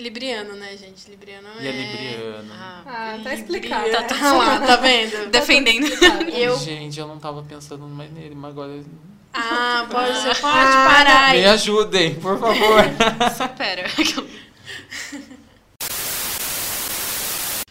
Libriano, 0.00 0.54
né, 0.54 0.76
gente? 0.78 1.08
Libriano 1.10 1.46
E 1.60 1.66
é 1.66 1.70
libriano. 1.70 2.50
Ah, 2.52 3.18
tá 3.22 3.34
explicado. 3.34 3.90
Tá, 3.90 4.02
tá 4.04 4.32
lá, 4.32 4.58
tá 4.60 4.76
vendo? 4.76 5.28
Defendendo. 5.30 5.86
Eu- 6.34 6.56
Gente, 6.58 6.98
eu 6.98 7.06
não 7.06 7.18
tava 7.18 7.42
pensando 7.42 7.86
mais 7.86 8.10
nele, 8.10 8.34
mas 8.34 8.50
agora. 8.52 8.82
Ah, 9.32 9.86
pode, 9.92 10.12
você 10.12 10.28
pode 10.40 10.42
parar 10.42 11.30
Me 11.34 11.38
aí. 11.40 11.44
ajudem, 11.46 12.14
por 12.14 12.38
favor. 12.40 12.82
Supera. 13.36 13.84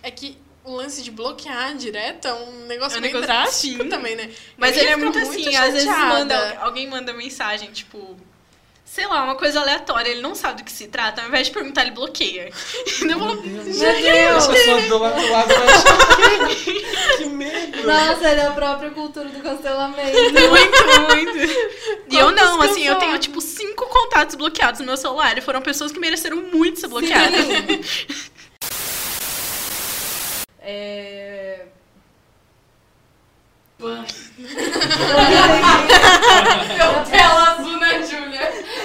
É 0.01 0.11
que 0.11 0.37
o 0.63 0.71
lance 0.75 1.01
de 1.01 1.11
bloquear 1.11 1.75
direto 1.75 2.27
é 2.27 2.33
um 2.33 2.65
negócio 2.67 2.95
É 2.95 2.99
um 2.99 3.01
meio 3.01 3.13
negócio- 3.15 3.27
drástico 3.35 3.83
sim. 3.83 3.89
também, 3.89 4.15
né? 4.15 4.29
Mas 4.57 4.77
ele 4.77 4.89
é 4.89 4.95
muito 4.95 5.17
assim, 5.17 5.55
às 5.55 5.73
vezes 5.73 5.83
chateada. 5.89 6.13
manda, 6.13 6.57
alguém 6.61 6.87
manda 6.87 7.11
mensagem, 7.13 7.71
tipo, 7.71 8.15
sei 8.91 9.05
lá, 9.05 9.23
uma 9.23 9.35
coisa 9.35 9.61
aleatória, 9.61 10.09
ele 10.09 10.21
não 10.21 10.33
sabe 10.33 10.57
do 10.57 10.63
que 10.63 10.71
se 10.71 10.87
trata, 10.87 11.21
ao 11.21 11.27
invés 11.27 11.45
de 11.47 11.53
perguntar, 11.53 11.83
ele 11.83 11.91
bloqueia. 11.91 12.49
Então, 13.01 13.11
eu 13.11 13.19
falo, 13.19 13.41
Meu 13.41 13.63
Deus! 13.63 14.47
pessoa 14.47 14.81
do 14.81 14.97
lado 14.97 15.21
do 15.21 15.31
lado. 15.31 15.49
Que 17.17 17.25
medo. 17.25 17.87
Nossa, 17.87 18.29
ele 18.29 18.41
é 18.41 18.47
a 18.47 18.51
própria 18.51 18.89
cultura 18.89 19.29
do 19.29 19.39
cancelamento. 19.41 20.17
muito, 20.49 21.01
muito. 21.07 21.37
E 22.09 22.15
eu 22.15 22.31
não, 22.31 22.61
assim, 22.61 22.85
eu 22.85 22.95
tenho 22.95 23.17
tipo 23.19 23.39
cinco 23.41 23.85
contatos 23.87 24.35
bloqueados 24.35 24.79
no 24.79 24.85
meu 24.85 24.97
celular 24.97 25.37
e 25.37 25.41
foram 25.41 25.61
pessoas 25.61 25.91
que 25.91 25.99
mereceram 25.99 26.37
muito 26.37 26.79
ser 26.79 26.87
bloqueadas. 26.87 27.39
É... 30.71 31.65
Meu 33.79 33.97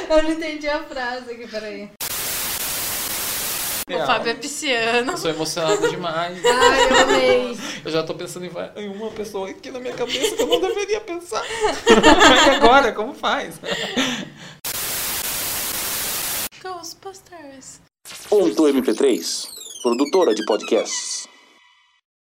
Eu 0.08 0.22
não 0.22 0.30
entendi 0.30 0.68
a 0.68 0.82
frase 0.84 1.30
aqui, 1.30 1.48
peraí. 1.48 1.90
O 3.86 4.06
Fábio 4.06 4.30
é 4.30 4.34
pisciano. 4.34 5.12
Eu 5.12 5.18
sou 5.18 5.30
emocionado 5.30 5.90
demais. 5.90 6.38
Ai, 6.44 6.90
eu 6.90 7.02
amei. 7.02 7.58
Eu 7.84 7.90
já 7.90 8.02
tô 8.02 8.14
pensando 8.14 8.46
em, 8.46 8.88
uma 8.88 9.10
pessoa 9.10 9.50
aqui 9.50 9.70
na 9.70 9.78
minha 9.78 9.92
cabeça 9.92 10.34
que 10.34 10.42
eu 10.42 10.46
não 10.46 10.60
deveria 10.60 11.00
pensar. 11.02 11.44
e 11.44 12.50
agora, 12.50 12.92
como 12.92 13.12
faz? 13.12 13.60
Ghostbusters. 16.62 17.80
Ponto 18.28 18.62
MP3, 18.62 19.48
produtora 19.82 20.34
de 20.34 20.44
podcasts. 20.46 21.23